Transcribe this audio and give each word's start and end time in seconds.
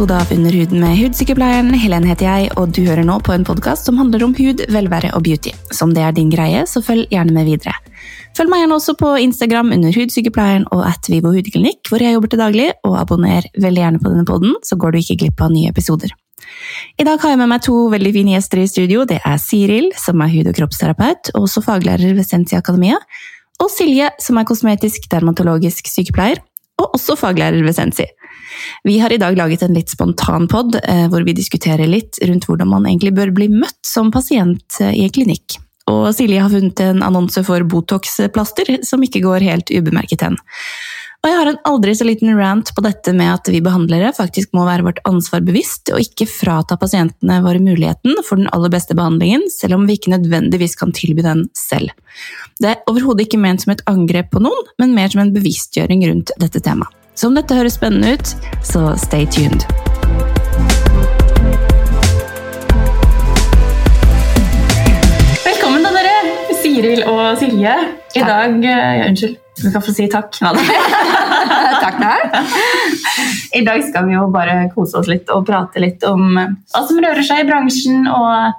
episode 0.00 0.20
av 0.20 0.32
Under 0.32 0.52
huden 0.52 0.80
med 0.80 0.96
hudsykepleieren. 0.96 1.74
Helen 1.76 2.06
heter 2.08 2.24
jeg, 2.24 2.46
og 2.56 2.70
du 2.72 2.78
hører 2.86 3.04
nå 3.04 3.18
på 3.20 3.34
en 3.34 3.42
podkast 3.44 3.84
som 3.84 3.98
handler 4.00 4.22
om 4.24 4.32
hud, 4.32 4.62
velvære 4.72 5.10
og 5.12 5.26
beauty. 5.26 5.50
Som 5.76 5.92
det 5.92 6.00
er 6.00 6.14
din 6.16 6.30
greie, 6.32 6.62
så 6.64 6.80
følg 6.80 7.10
gjerne 7.12 7.34
med 7.36 7.44
videre. 7.44 7.74
Følg 8.38 8.48
meg 8.48 8.62
gjerne 8.62 8.78
også 8.78 8.94
på 8.96 9.10
Instagram 9.20 9.74
under 9.76 9.92
hudsykepleieren 9.92 10.64
og 10.72 10.86
at 10.88 11.10
Vivo 11.12 11.34
hudklinikk, 11.34 11.82
hvor 11.90 12.00
jeg 12.00 12.16
jobber 12.16 12.32
til 12.32 12.40
daglig, 12.40 12.70
og 12.88 12.96
abonner 12.96 13.44
veldig 13.60 13.82
gjerne 13.84 14.00
på 14.00 14.14
denne 14.14 14.24
poden, 14.30 14.56
så 14.64 14.80
går 14.80 14.96
du 14.96 15.02
ikke 15.02 15.18
glipp 15.20 15.44
av 15.44 15.52
nye 15.52 15.68
episoder. 15.68 16.14
I 16.96 17.04
dag 17.04 17.20
har 17.20 17.34
jeg 17.34 17.42
med 17.42 17.52
meg 17.52 17.66
to 17.68 17.76
veldig 17.92 18.14
fine 18.16 18.38
gjester 18.38 18.64
i 18.64 18.70
studio. 18.72 19.04
Det 19.04 19.20
er 19.20 19.42
Siril, 19.42 19.92
som 20.00 20.24
er 20.24 20.32
hud- 20.32 20.48
og 20.48 20.56
kroppsterapeut, 20.62 21.34
og 21.34 21.44
også 21.44 21.66
faglærer 21.68 22.16
ved 22.16 22.24
Sensi 22.24 22.56
Akademia, 22.56 22.96
og 23.60 23.68
Silje, 23.68 24.08
som 24.16 24.40
er 24.40 24.48
kosmetisk 24.48 25.10
dermatologisk 25.12 25.92
sykepleier, 25.92 26.40
og 26.80 26.96
også 26.96 27.18
faglærer 27.20 27.62
ved 27.64 27.76
Sensi. 27.76 28.08
Vi 28.84 28.98
har 28.98 29.12
i 29.12 29.18
dag 29.20 29.36
laget 29.36 29.62
en 29.62 29.76
litt 29.76 29.92
spontan 29.92 30.48
pod, 30.50 30.76
eh, 30.82 31.06
hvor 31.12 31.24
vi 31.26 31.36
diskuterer 31.36 31.88
litt 31.88 32.18
rundt 32.26 32.46
hvordan 32.48 32.70
man 32.70 32.86
egentlig 32.88 33.14
bør 33.16 33.32
bli 33.36 33.50
møtt 33.52 33.80
som 33.86 34.12
pasient 34.12 34.80
eh, 34.80 34.94
i 34.96 35.04
en 35.06 35.14
klinikk. 35.14 35.58
Og 35.90 36.10
Silje 36.14 36.42
har 36.42 36.52
funnet 36.52 36.80
en 36.84 37.02
annonse 37.02 37.42
for 37.46 37.64
Botox-plaster 37.66 38.76
som 38.86 39.02
ikke 39.02 39.24
går 39.24 39.46
helt 39.48 39.72
ubemerket 39.74 40.22
hen. 40.26 40.38
Og 41.20 41.28
jeg 41.28 41.36
har 41.36 41.48
en 41.50 41.58
aldri 41.68 41.92
så 41.92 42.04
liten 42.08 42.30
rant 42.38 42.70
på 42.72 42.80
dette 42.80 43.12
med 43.12 43.28
at 43.28 43.48
vi 43.52 43.58
behandlere 43.60 44.08
faktisk 44.16 44.54
må 44.56 44.62
være 44.64 44.86
vårt 44.86 45.00
ansvar 45.04 45.42
bevisst, 45.44 45.90
og 45.92 46.00
ikke 46.00 46.24
frata 46.24 46.78
pasientene 46.80 47.42
våre 47.44 47.60
muligheten 47.60 48.22
for 48.24 48.40
den 48.40 48.48
aller 48.56 48.72
beste 48.72 48.96
behandlingen, 48.96 49.44
selv 49.52 49.76
om 49.76 49.84
vi 49.84 49.98
ikke 49.98 50.14
nødvendigvis 50.14 50.78
kan 50.80 50.94
tilby 50.96 51.20
den 51.26 51.42
selv. 51.52 51.92
Det 52.56 52.70
er 52.70 52.80
overhodet 52.88 53.26
ikke 53.26 53.40
ment 53.42 53.60
som 53.60 53.74
et 53.74 53.84
angrep 53.90 54.30
på 54.32 54.40
noen, 54.40 54.70
men 54.80 54.96
mer 54.96 55.12
som 55.12 55.20
en 55.20 55.34
bevisstgjøring 55.34 56.06
rundt 56.08 56.32
dette 56.40 56.64
temaet. 56.64 56.96
Så 57.12 57.28
om 57.28 57.36
dette 57.36 57.52
høres 57.52 57.76
spennende 57.76 58.14
ut, 58.16 58.32
så 58.64 58.86
stay 58.96 59.28
tuned. 59.28 59.68
Velkommen 65.44 65.84
da, 65.84 65.92
dere! 66.00 66.16
Siril 66.62 67.04
og 67.04 67.36
Silje. 67.44 67.76
I 68.16 68.24
dag 68.24 68.56
ja, 68.64 68.80
Unnskyld, 69.04 69.36
vi 69.64 69.72
kan 69.74 69.82
få 69.84 69.92
si 69.96 70.08
takk. 70.12 70.32
takk 71.84 72.00
deg. 72.00 72.18
I 73.58 73.62
dag 73.66 73.82
skal 73.86 74.06
vi 74.08 74.14
jo 74.18 74.26
bare 74.32 74.68
kose 74.74 75.00
oss 75.00 75.08
litt 75.10 75.30
og 75.34 75.46
prate 75.48 75.80
litt 75.82 76.04
om 76.08 76.28
hva 76.36 76.84
som 76.86 77.00
rører 77.02 77.24
seg 77.26 77.44
i 77.44 77.48
bransjen, 77.48 78.04
og 78.10 78.52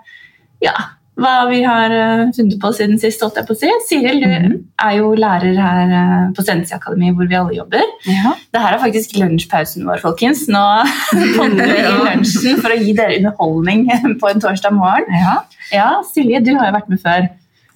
ja, 0.63 0.73
hva 1.21 1.33
vi 1.49 1.59
har 1.65 1.91
funnet 2.33 2.55
på 2.61 2.69
siden 2.73 2.97
sist. 3.01 3.21
holdt 3.21 3.35
jeg 3.37 3.45
på 3.49 3.53
å 3.53 3.59
si. 3.59 3.71
Siril, 3.89 4.21
du 4.23 4.29
Mhm. 4.31 4.53
er 4.81 4.95
jo 4.97 5.11
lærer 5.13 5.57
her 5.59 5.91
eh, 5.97 6.31
på 6.33 6.43
Sensi 6.45 6.73
Akademi, 6.73 7.11
hvor 7.13 7.27
vi 7.29 7.35
alle 7.37 7.53
jobber. 7.53 7.83
Ja. 8.07 8.33
Det 8.53 8.61
her 8.63 8.73
er 8.77 8.81
faktisk 8.81 9.17
lunsjpausen 9.19 9.85
vår, 9.85 9.99
folkens. 10.01 10.47
Nå 10.49 10.63
kommer 11.37 11.67
vi 11.67 11.77
i 11.83 11.91
lunsjen 12.07 12.61
for 12.63 12.73
å 12.73 12.79
gi 12.79 12.93
dere 12.97 13.19
underholdning 13.19 13.85
på 14.21 14.31
en 14.31 14.41
torsdag 14.41 14.73
morgen. 14.73 15.05
Ja. 15.13 15.35
Ja, 15.71 15.89
Silje, 16.03 16.41
du 16.43 16.55
har 16.57 16.71
jo 16.71 16.77
vært 16.79 16.89
med 16.89 16.99
før. 17.03 17.29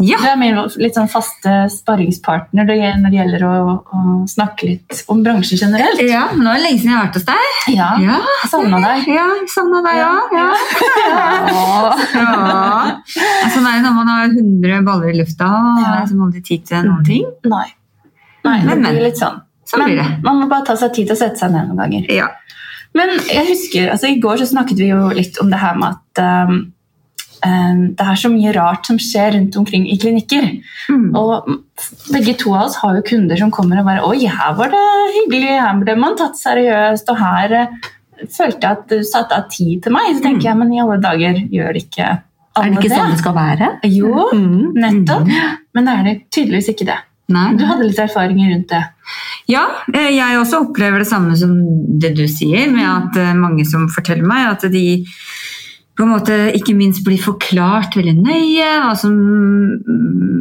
Ja. 0.04 0.18
Du 0.20 0.26
er 0.28 0.36
min 0.36 0.58
litt 0.82 0.98
sånn 0.98 1.08
faste 1.08 1.52
sparringspartner 1.72 2.66
når 2.68 2.68
det 2.68 3.16
gjelder 3.16 3.46
å, 3.48 3.54
å 3.96 4.00
snakke 4.28 4.68
litt 4.68 5.04
om 5.08 5.22
bransjen 5.24 5.62
generelt. 5.62 6.02
ja, 6.04 6.26
nå 6.36 6.50
er 6.52 6.60
det 6.60 6.66
lenge 6.66 6.82
siden 6.82 6.92
jeg 6.92 6.98
har 7.00 7.06
vært 7.08 7.20
hos 7.22 7.28
deg. 7.30 7.62
Ja, 7.78 7.88
Ja, 8.04 8.18
savna 8.52 8.82
deg. 8.84 9.08
Ja, 9.16 9.26
savna 9.54 9.82
deg, 9.86 10.02
ja. 10.02 10.12
ja. 10.36 10.50
ja. 11.08 12.92
Er 13.56 13.56
det 13.56 13.82
når 13.86 13.96
man 13.96 14.08
har 14.12 14.28
100 14.30 14.84
baller 14.86 15.10
i 15.14 15.18
lufta 15.20 15.48
Ja. 15.48 15.96
har 16.02 16.14
man 16.16 16.32
ikke 16.34 16.48
tid 16.48 16.66
til 16.70 16.86
noen 16.90 17.04
ting. 17.08 17.26
Nei. 17.48 17.66
Nei, 18.46 18.60
det 18.62 18.68
Men, 18.68 18.82
men. 18.82 18.92
blir 18.96 19.08
litt 19.10 19.20
sånn. 19.20 19.40
Sånn 19.66 19.84
blir 19.88 19.98
det. 19.98 20.08
Man 20.24 20.40
må 20.44 20.48
bare 20.52 20.66
ta 20.68 20.76
seg 20.78 20.94
tid 20.94 21.08
til 21.10 21.16
å 21.16 21.20
sette 21.24 21.40
seg 21.42 21.52
ned 21.56 21.70
noen 21.72 21.80
ganger. 21.82 22.12
Ja. 22.14 22.28
Men 22.96 23.16
jeg 23.28 23.48
husker, 23.50 23.90
altså 23.92 24.08
I 24.12 24.20
går 24.24 24.38
så 24.40 24.46
snakket 24.52 24.80
vi 24.80 24.92
jo 24.92 25.08
litt 25.16 25.40
om 25.42 25.50
det 25.52 25.60
her 25.60 25.76
med 25.80 25.98
at 25.98 26.48
um, 26.48 26.60
det 27.96 28.06
er 28.06 28.18
så 28.20 28.30
mye 28.34 28.54
rart 28.56 28.88
som 28.90 28.98
skjer 29.02 29.34
rundt 29.36 29.56
omkring 29.60 29.86
i 29.92 29.98
klinikker. 30.02 30.48
Mm. 30.90 31.10
Og 31.20 31.50
begge 32.14 32.36
to 32.42 32.54
av 32.56 32.68
oss 32.70 32.78
har 32.82 32.96
jo 32.98 33.04
kunder 33.06 33.38
som 33.40 33.52
kommer 33.54 33.82
og 33.82 33.90
bare 33.90 34.06
Oi, 34.08 34.26
her 34.26 34.56
var 34.58 34.72
det 34.74 34.84
hyggelig, 35.20 35.52
her 35.62 35.82
ble 35.84 35.98
man 36.00 36.18
tatt 36.20 36.40
seriøst, 36.40 37.10
og 37.14 37.20
her 37.22 37.58
eh, 37.62 37.76
følte 38.32 38.62
jeg 38.66 38.78
at 38.80 38.86
du 38.90 39.04
satte 39.06 39.36
av 39.38 39.50
tid 39.52 39.84
til 39.84 39.96
meg. 39.96 40.14
Så 40.18 40.24
tenker 40.26 40.50
jeg, 40.52 40.58
men 40.62 40.72
i 40.74 40.82
alle 40.84 41.00
dager, 41.04 41.42
gjør 41.52 41.74
det 41.76 41.84
ikke 41.88 42.08
alle 42.12 42.22
det. 42.22 42.62
Er 42.62 42.70
det 42.72 42.86
ikke 42.86 42.96
sånn 42.96 43.12
det 43.12 43.20
skal 43.24 43.36
være? 43.36 43.72
Jo, 43.92 44.30
Mm. 44.32 44.72
nettopp. 44.80 45.28
Mm. 45.28 45.60
Men 45.76 45.86
det 45.90 45.94
er 46.00 46.04
det 46.10 46.16
tydeligvis 46.32 46.72
ikke 46.72 46.88
det. 46.94 47.02
Nei. 47.36 47.48
Du 47.58 47.64
hadde 47.66 47.88
litt 47.88 47.98
erfaringer 48.00 48.52
rundt 48.54 48.70
det. 48.70 48.84
Ja, 49.50 49.64
eh, 49.94 50.12
jeg 50.14 50.38
også 50.40 50.60
opplever 50.68 51.02
det 51.02 51.08
samme 51.10 51.36
som 51.38 51.56
det 52.00 52.14
du 52.18 52.28
sier, 52.30 52.70
med 52.72 52.86
at 52.86 53.18
eh, 53.22 53.34
mange 53.38 53.66
som 53.66 53.88
forteller 53.90 54.26
meg 54.26 54.46
at 54.52 54.66
de 54.72 54.86
på 55.96 56.04
en 56.04 56.12
måte 56.12 56.36
ikke 56.58 56.76
minst 56.76 57.06
blir 57.06 57.22
forklart 57.22 57.96
veldig 57.96 58.18
nøye 58.20 58.70
som, 59.00 59.16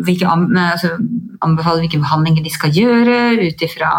hvilke 0.06 0.26
altså, 0.26 0.96
anbefaler 1.44 1.84
hvilke 1.84 2.02
behandlinger 2.02 2.42
de 2.44 2.52
skal 2.52 2.74
gjøre 2.74 3.18
ut 3.38 3.62
ifra 3.62 3.90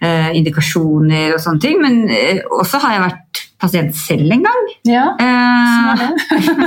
eh, 0.00 0.30
indikasjoner 0.38 1.34
og 1.34 1.42
sånne 1.44 1.62
ting. 1.62 1.80
Men 1.82 2.04
eh, 2.08 2.40
også 2.48 2.80
har 2.86 2.96
jeg 2.96 3.04
vært 3.04 3.42
pasient 3.62 3.98
selv 3.98 4.32
en 4.34 4.46
gang. 4.48 4.70
Ja, 4.88 5.04
det. 6.00 6.08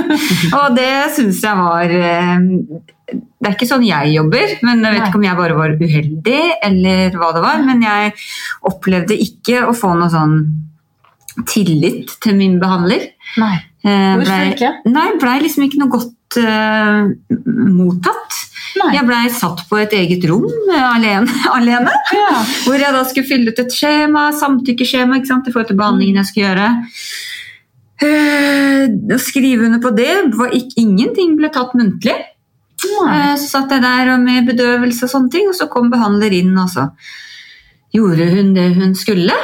og 0.60 0.76
det 0.78 0.92
syns 1.16 1.42
jeg 1.44 1.58
var 1.58 1.92
Det 1.92 3.50
er 3.50 3.52
ikke 3.52 3.68
sånn 3.68 3.84
jeg 3.84 4.14
jobber, 4.14 4.54
men 4.64 4.86
jeg 4.86 4.94
vet 4.94 5.02
Nei. 5.02 5.10
ikke 5.10 5.20
om 5.20 5.26
jeg 5.26 5.40
bare 5.42 5.58
var 5.58 5.76
uheldig 5.82 6.40
eller 6.70 7.18
hva 7.18 7.34
det 7.34 7.44
var. 7.44 7.66
Men 7.66 7.82
jeg 7.84 8.14
opplevde 8.70 9.18
ikke 9.26 9.66
å 9.66 9.74
få 9.76 9.96
noe 9.98 10.14
sånn 10.14 10.38
tillit 11.44 12.16
til 12.24 12.38
min 12.38 12.56
behandler. 12.62 13.10
Nei. 13.42 13.56
Eh, 13.86 14.50
ikke? 14.50 14.70
Nei, 14.90 15.06
blei 15.20 15.36
liksom 15.44 15.66
ikke 15.66 15.78
noe 15.78 15.92
godt 15.92 16.38
uh, 16.42 17.06
mottatt. 17.78 18.40
Nei. 18.76 18.90
Jeg 18.96 19.06
blei 19.08 19.22
satt 19.32 19.62
på 19.70 19.78
et 19.80 19.94
eget 19.96 20.26
rom 20.28 20.44
eh, 20.48 20.82
alene, 20.90 21.30
alene. 21.56 21.94
Ja. 22.12 22.42
Hvor 22.66 22.76
jeg 22.80 22.92
da 22.96 23.04
skulle 23.08 23.28
fylle 23.30 23.54
ut 23.54 23.62
et 23.62 23.72
skjema, 23.72 24.28
samtykkeskjema 24.36 25.20
i 25.22 25.24
forhold 25.28 25.70
til 25.70 25.78
behandlingen 25.78 26.18
jeg 26.20 26.30
skulle 26.32 26.50
gjøre. 26.50 26.70
Uh, 27.96 29.14
Å 29.16 29.20
skrive 29.22 29.70
under 29.70 29.80
på 29.80 29.94
det 29.96 30.10
var 30.36 30.50
ikke, 30.52 30.82
Ingenting 30.82 31.36
ble 31.38 31.48
tatt 31.54 31.72
muntlig. 31.78 32.16
Så 32.76 33.48
satt 33.48 33.72
jeg 33.72 33.82
der 33.82 34.10
og 34.12 34.20
med 34.20 34.50
bedøvelse 34.50 35.06
og 35.06 35.10
sånne 35.14 35.32
ting, 35.32 35.46
og 35.48 35.56
så 35.56 35.66
kom 35.72 35.88
behandler 35.90 36.34
inn, 36.36 36.52
og 36.60 36.68
så 36.70 36.90
gjorde 37.96 38.26
hun 38.34 38.52
det 38.54 38.66
hun 38.76 38.92
skulle. 38.98 39.34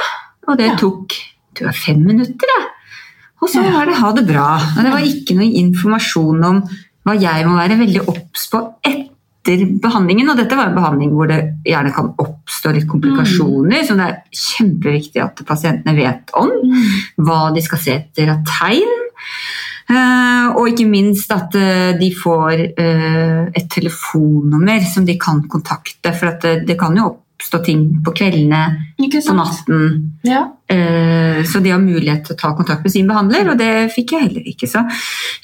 Og 0.47 0.59
det 0.60 0.69
Ja. 0.69 0.76
tok 0.76 1.16
det 1.59 1.72
fem 1.74 2.04
minutter, 2.04 2.53
jeg. 2.53 2.69
Og 3.42 3.50
så 3.50 3.62
var 3.66 3.88
det 3.88 3.98
ha 3.98 4.12
det 4.14 4.26
bra. 4.28 4.48
Og 4.76 4.84
det 4.84 4.92
var 4.92 5.06
ikke 5.06 5.36
noe 5.38 5.62
informasjon 5.62 6.44
om 6.47 6.60
hva 7.03 7.16
jeg 7.19 7.47
må 7.48 7.56
være 7.58 7.80
veldig 7.80 8.04
obs 8.12 8.47
på 8.53 8.60
etter 8.86 9.64
behandlingen. 9.82 10.30
Og 10.30 10.38
dette 10.38 10.58
var 10.58 10.70
en 10.70 10.78
behandling 10.78 11.16
hvor 11.16 11.30
det 11.30 11.41
gjerne 11.66 11.94
kan 11.94 12.12
oppstå 12.22 12.76
litt 12.76 12.86
komplikasjoner, 12.91 13.82
som 13.88 13.98
det 13.98 14.06
er 14.08 14.44
kjempeviktig 14.44 15.25
at 15.25 15.42
pasientene 15.48 15.97
vet 15.98 16.30
om. 16.38 16.53
Mm. 16.62 16.86
Hva 17.26 17.42
de 17.56 17.64
skal 17.66 17.82
se 17.82 17.98
etter 17.98 18.30
av 18.36 18.47
tegn. 18.47 18.94
Eh, 19.92 20.47
og 20.54 20.70
ikke 20.70 20.86
minst 20.88 21.32
at 21.34 21.56
eh, 21.59 21.91
de 21.98 22.12
får 22.14 22.54
eh, 22.70 23.41
et 23.50 23.66
telefonnummer 23.72 24.86
som 24.86 25.04
de 25.09 25.19
kan 25.20 25.42
kontakte. 25.50 26.14
For 26.14 26.38
det, 26.42 26.60
det 26.69 26.78
kan 26.80 26.97
jo 26.97 27.10
oppstå 27.42 27.58
ting 27.66 27.82
på 28.06 28.12
kveldene, 28.14 28.62
på 28.97 29.34
natten. 29.34 30.12
Ja. 30.25 30.44
Eh, 30.70 31.42
Så 31.44 31.60
de 31.60 31.70
har 31.70 31.80
mulighet 31.82 32.25
til 32.26 32.36
å 32.36 32.38
ta 32.38 32.54
kontakt 32.54 32.84
med 32.84 32.92
sin 32.92 33.08
behandler, 33.08 33.50
og 33.50 33.58
det 33.58 33.91
fikk 33.92 34.12
jeg 34.14 34.28
heller 34.28 34.47
ikke. 34.47 34.69
Så 34.70 34.84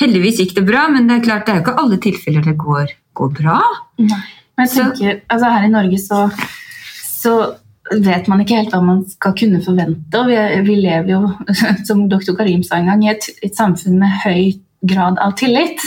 heldigvis 0.01 0.39
gikk 0.39 0.55
det 0.55 0.67
bra, 0.69 0.87
men 0.89 1.09
det 1.09 1.19
er 1.19 1.25
klart 1.25 1.47
det 1.47 1.55
er 1.55 1.59
jo 1.59 1.65
ikke 1.67 1.79
alle 1.83 1.99
tilfeller 1.99 2.45
det 2.47 2.57
går, 2.57 2.93
går 3.19 3.33
bra. 3.43 3.59
Nei. 3.99 4.23
Men 4.57 4.67
jeg 4.67 4.75
tenker, 4.75 5.21
altså 5.31 5.51
Her 5.55 5.67
i 5.67 5.71
Norge 5.71 5.99
så, 6.03 6.21
så 7.07 7.35
vet 7.95 8.27
man 8.29 8.41
ikke 8.43 8.57
helt 8.59 8.73
hva 8.75 8.81
man 8.85 9.03
skal 9.09 9.35
kunne 9.39 9.61
forvente. 9.65 10.19
og 10.19 10.29
Vi, 10.31 10.39
vi 10.67 10.79
lever 10.83 11.13
jo, 11.15 11.21
som 11.89 12.07
doktor 12.11 12.37
Karim 12.39 12.63
sa 12.63 12.79
en 12.79 12.91
gang, 12.93 13.05
i 13.05 13.13
et, 13.13 13.29
et 13.43 13.55
samfunn 13.59 13.99
med 13.99 14.17
høy 14.25 14.59
grad 14.87 15.19
av 15.19 15.35
tillit. 15.39 15.83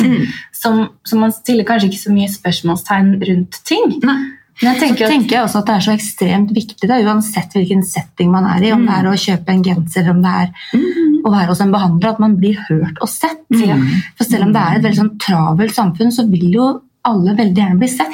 Som, 0.51 0.89
så 1.07 1.17
man 1.19 1.31
stiller 1.31 1.63
kanskje 1.67 1.87
ikke 1.91 2.03
så 2.03 2.11
mye 2.13 2.29
spørsmålstegn 2.31 3.13
rundt 3.29 3.61
ting. 3.67 3.95
Nei. 4.03 4.17
Men 4.61 4.75
jeg 4.75 4.81
tenker 4.81 5.05
at 5.05 5.11
tenker 5.15 5.35
jeg 5.37 5.43
også 5.47 5.59
at 5.61 5.65
det 5.65 5.75
er 5.75 5.85
så 5.87 5.93
ekstremt 5.95 6.51
viktig, 6.53 6.87
da, 6.87 6.99
uansett 7.01 7.55
hvilken 7.57 7.83
setting 7.83 8.29
man 8.31 8.45
er 8.45 8.63
i, 8.67 8.71
om 8.71 8.81
Mm. 8.81 8.87
det 8.87 8.95
er 8.99 9.09
å 9.09 9.17
kjøpe 9.25 9.49
en 9.49 9.63
genser, 9.63 10.09
om 10.09 10.21
det 10.21 10.31
er 10.31 10.51
Mm. 10.73 11.23
å 11.25 11.31
være 11.31 11.47
hos 11.47 11.61
en 11.61 11.71
behandler, 11.71 12.09
at 12.09 12.19
man 12.19 12.35
blir 12.37 12.57
hørt 12.69 12.97
og 13.01 13.09
sett. 13.09 13.41
Ja. 13.51 13.75
For 14.17 14.23
selv 14.23 14.43
om 14.43 14.53
det 14.53 14.61
er 14.61 14.75
et 14.77 14.83
veldig 14.83 14.99
sånn 15.01 15.17
travelt 15.19 15.73
samfunn, 15.73 16.11
så 16.11 16.29
vil 16.29 16.51
jo 16.53 16.81
alle 17.03 17.33
veldig 17.35 17.55
gjerne 17.57 17.79
bli 17.79 17.87
sett. 17.87 18.13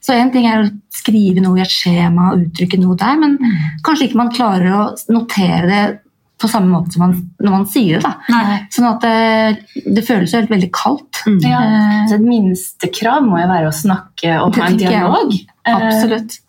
Så 0.00 0.14
en 0.14 0.30
ting 0.30 0.46
er 0.46 0.62
å 0.62 0.70
skrive 0.94 1.40
noe 1.42 1.58
i 1.58 1.62
et 1.62 1.68
skjema 1.68 2.32
og 2.32 2.44
uttrykke 2.46 2.78
noe 2.78 2.94
der, 2.96 3.16
men 3.18 3.36
kanskje 3.82 4.08
ikke 4.08 4.14
man 4.20 4.30
klarer 4.30 4.70
å 4.70 4.96
notere 5.10 5.66
det 5.66 5.98
på 6.42 6.50
samme 6.50 6.68
måte 6.74 6.92
som 6.96 7.06
man, 7.06 7.14
når 7.40 7.56
man 7.56 7.64
sier 7.70 8.02
det. 8.02 8.04
da. 8.04 8.12
Nei. 8.34 8.58
Sånn 8.74 8.88
at 8.90 9.06
det, 9.06 9.86
det 9.96 10.04
føles 10.06 10.34
jo 10.34 10.42
helt 10.42 10.52
veldig 10.52 10.70
kaldt. 10.74 11.22
Mm. 11.26 11.40
ja, 11.46 11.62
Eh, 11.62 11.96
så 12.10 12.18
Et 12.18 12.26
minstekrav 12.26 13.24
må 13.24 13.38
jo 13.40 13.48
være 13.50 13.70
å 13.70 13.74
snakke 13.74 14.36
og 14.42 14.56
ha 14.58 14.68
en 14.68 14.78
dialog. 14.80 15.32
Eh, 15.64 15.74
Absolutt. 15.76 16.40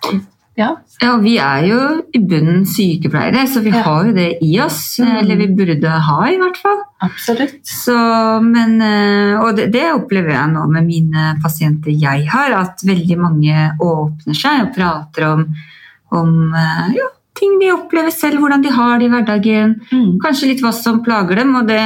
Ja. 0.54 0.68
Ja, 1.02 1.16
vi 1.18 1.32
er 1.42 1.64
jo 1.66 1.78
i 2.14 2.20
bunnen 2.30 2.62
sykepleiere, 2.70 3.48
så 3.50 3.64
vi 3.66 3.72
Ja. 3.74 3.82
har 3.88 4.04
jo 4.06 4.12
det 4.14 4.38
i 4.46 4.52
oss. 4.62 5.00
Mm. 5.02 5.16
Eller 5.18 5.36
vi 5.40 5.48
burde 5.58 5.90
ha, 6.08 6.20
i 6.30 6.38
hvert 6.38 6.58
fall. 6.62 6.84
Absolutt. 7.02 7.56
Så, 7.66 7.96
men, 8.46 8.76
eh, 8.82 9.40
og 9.42 9.56
det, 9.58 9.72
det 9.74 9.88
opplever 9.96 10.30
jeg 10.36 10.52
nå 10.54 10.68
med 10.70 10.86
mine 10.86 11.26
pasienter 11.42 11.90
jeg 11.98 12.28
har, 12.30 12.54
at 12.54 12.86
veldig 12.86 13.18
mange 13.18 13.66
åpner 13.82 14.38
seg 14.38 14.68
og 14.68 14.76
prater 14.78 15.26
om, 15.32 15.44
om 16.14 16.54
eh, 16.54 16.94
ja, 17.00 17.10
ting 17.44 17.60
de 17.60 17.74
opplever 17.76 18.16
selv, 18.16 18.40
hvordan 18.40 18.64
de 18.64 18.72
har 18.72 18.98
det 19.00 19.10
i 19.10 19.14
hverdagen. 19.14 19.76
Mm. 19.92 20.16
Kanskje 20.24 20.48
litt 20.54 20.64
hva 20.64 20.72
som 20.74 21.04
plager 21.04 21.36
dem. 21.44 21.56
og 21.60 21.68
det, 21.68 21.82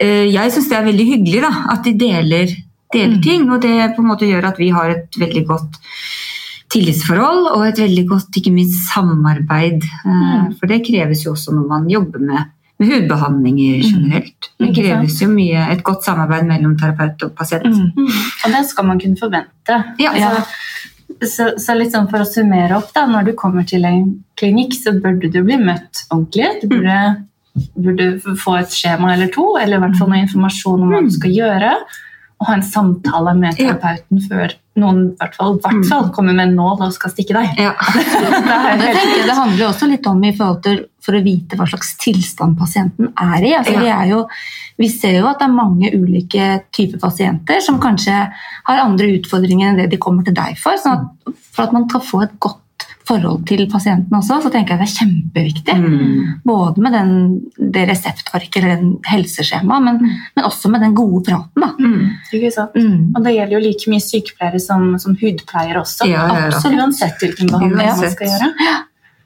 eh, 0.00 0.24
Jeg 0.30 0.52
syns 0.54 0.68
det 0.70 0.78
er 0.78 0.86
veldig 0.92 1.06
hyggelig 1.12 1.40
da, 1.42 1.52
at 1.74 1.82
de 1.84 1.92
deler, 1.98 2.54
deler 2.92 3.16
Mm. 3.18 3.22
ting, 3.22 3.50
og 3.52 3.60
det 3.60 3.96
på 3.96 4.00
en 4.04 4.08
måte 4.14 4.28
gjør 4.30 4.46
at 4.48 4.56
vi 4.58 4.70
har 4.70 4.90
et 4.94 5.10
veldig 5.18 5.44
godt 5.46 5.76
tillitsforhold 6.72 7.48
og 7.54 7.64
et 7.66 7.78
veldig 7.80 8.04
godt 8.10 8.36
ikke 8.40 8.52
minst 8.52 8.90
samarbeid. 8.92 9.82
Eh, 10.04 10.08
Mm. 10.12 10.54
For 10.58 10.66
det 10.66 10.84
kreves 10.86 11.24
jo 11.24 11.32
også 11.32 11.52
når 11.54 11.66
man 11.68 11.88
jobber 11.90 12.18
med, 12.20 12.44
med 12.78 12.88
hudbehandlinger 12.92 13.80
Mm. 13.82 13.88
generelt. 13.90 14.50
Det 14.60 14.74
kreves 14.76 15.20
jo 15.22 15.28
mye 15.28 15.70
et 15.72 15.82
godt 15.82 16.04
samarbeid 16.04 16.46
mellom 16.46 16.76
terapeut 16.78 17.22
og 17.24 17.34
pasient. 17.34 17.64
Mm. 17.64 17.92
Mm. 17.96 18.08
Og 18.44 18.52
det 18.52 18.66
skal 18.68 18.84
man 18.84 19.00
kunne 19.00 19.16
forvente. 19.16 19.84
Ja. 19.98 20.10
Altså, 20.12 20.46
så, 21.24 21.52
så 21.58 21.76
sånn 21.90 22.08
for 22.10 22.22
å 22.22 22.28
summere 22.28 22.76
opp, 22.78 22.90
da, 22.94 23.06
når 23.10 23.30
du 23.30 23.32
kommer 23.38 23.66
til 23.68 23.86
en 23.88 24.04
klinikk, 24.38 24.76
så 24.78 24.94
burde 24.98 25.30
du 25.32 25.40
bli 25.42 25.58
møtt 25.60 26.04
ordentlig. 26.10 26.50
Du 26.62 26.68
burde, 26.72 26.98
burde 27.74 28.36
få 28.38 28.58
et 28.60 28.74
skjema 28.74 29.14
eller 29.14 29.32
to, 29.34 29.50
eller 29.60 29.78
i 29.78 29.82
hvert 29.86 29.98
fall 29.98 30.12
noe 30.12 30.22
informasjon 30.26 30.84
om 30.84 30.94
hva 30.94 31.02
du 31.06 31.10
skal 31.14 31.34
gjøre. 31.34 31.72
Og 32.38 32.46
ha 32.46 32.54
en 32.54 32.62
samtale 32.62 33.34
med 33.34 33.56
terapeuten 33.58 34.22
før 34.28 34.54
noen 34.78 35.00
i 35.08 35.16
hvert 35.18 35.34
fall, 35.34 35.56
hvert 35.64 35.88
fall 35.88 36.12
kommer 36.14 36.36
med 36.36 36.52
en 36.52 36.58
nål 36.60 36.84
og 36.86 36.94
skal 36.94 37.10
stikke 37.10 37.34
deg. 37.34 37.58
Ja. 37.58 37.74
Det 37.98 38.76
det, 38.78 38.92
tenker 38.94 39.16
jeg, 39.16 39.26
det 39.26 39.38
handler 39.38 39.70
også 39.72 39.88
litt 39.90 40.06
om 40.06 40.22
i 40.22 40.34
forhold 40.36 40.62
til 40.66 40.84
for 41.08 41.16
å 41.16 41.24
vite 41.24 41.56
hva 41.56 41.64
slags 41.70 41.94
tilstand 42.02 42.58
pasienten 42.60 43.08
er 43.16 43.40
i. 43.40 43.54
Altså, 43.56 43.72
Ja. 43.72 43.80
vi, 43.80 43.90
er 43.96 44.12
jo, 44.12 44.22
vi 44.76 44.92
ser 44.92 45.16
jo 45.22 45.26
at 45.30 45.40
det 45.40 45.48
er 45.48 45.56
mange 45.56 45.92
ulike 45.96 46.48
typer 46.76 47.00
pasienter 47.00 47.64
som 47.64 47.80
kanskje 47.80 48.20
har 48.68 48.84
andre 48.84 49.08
utfordringer 49.16 49.72
enn 49.72 49.80
det 49.80 49.90
de 49.94 50.00
kommer 50.04 50.26
til 50.26 50.36
deg 50.36 50.60
for. 50.60 50.76
sånn 50.76 50.98
at 51.00 51.36
For 51.52 51.66
at 51.66 51.72
man 51.74 51.88
skal 51.88 52.00
få 52.06 52.22
et 52.22 52.34
godt 52.38 52.60
forhold 53.08 53.46
til 53.48 53.64
pasienten 53.70 54.14
også, 54.18 54.40
så 54.44 54.50
tenker 54.52 54.76
jeg 54.76 54.82
det 54.82 54.86
er 54.86 54.96
kjempeviktig. 54.98 55.76
Mm. 55.80 56.42
Både 56.46 56.84
med 56.84 56.92
den, 56.92 57.12
det 57.72 57.86
reseptarket 57.88 58.60
eller 58.60 58.76
den 58.76 58.90
helseskjemaet, 59.08 59.84
men, 59.86 60.12
men 60.36 60.44
også 60.48 60.70
med 60.72 60.84
den 60.84 60.94
gode 60.98 61.24
praten. 61.30 61.64
Da. 61.64 61.70
Mm. 61.78 62.04
Ikke 62.36 62.52
sant? 62.54 62.76
Mm. 62.76 63.14
Og 63.14 63.24
det 63.24 63.34
gjelder 63.34 63.56
jo 63.56 63.62
like 63.64 63.94
mye 63.94 64.04
sykepleiere 64.04 64.60
som, 64.62 64.90
som 65.00 65.16
hudpleiere 65.18 65.80
også. 65.80 66.08
Ja, 66.10 66.26
ja, 66.28 66.44
ja. 66.44 66.52
Absolutt. 66.52 66.84
Uansett 66.84 67.24
hvilken 67.24 67.50
behandling 67.50 67.94
man 68.04 68.14
skal 68.14 68.34
gjøre. 68.34 68.52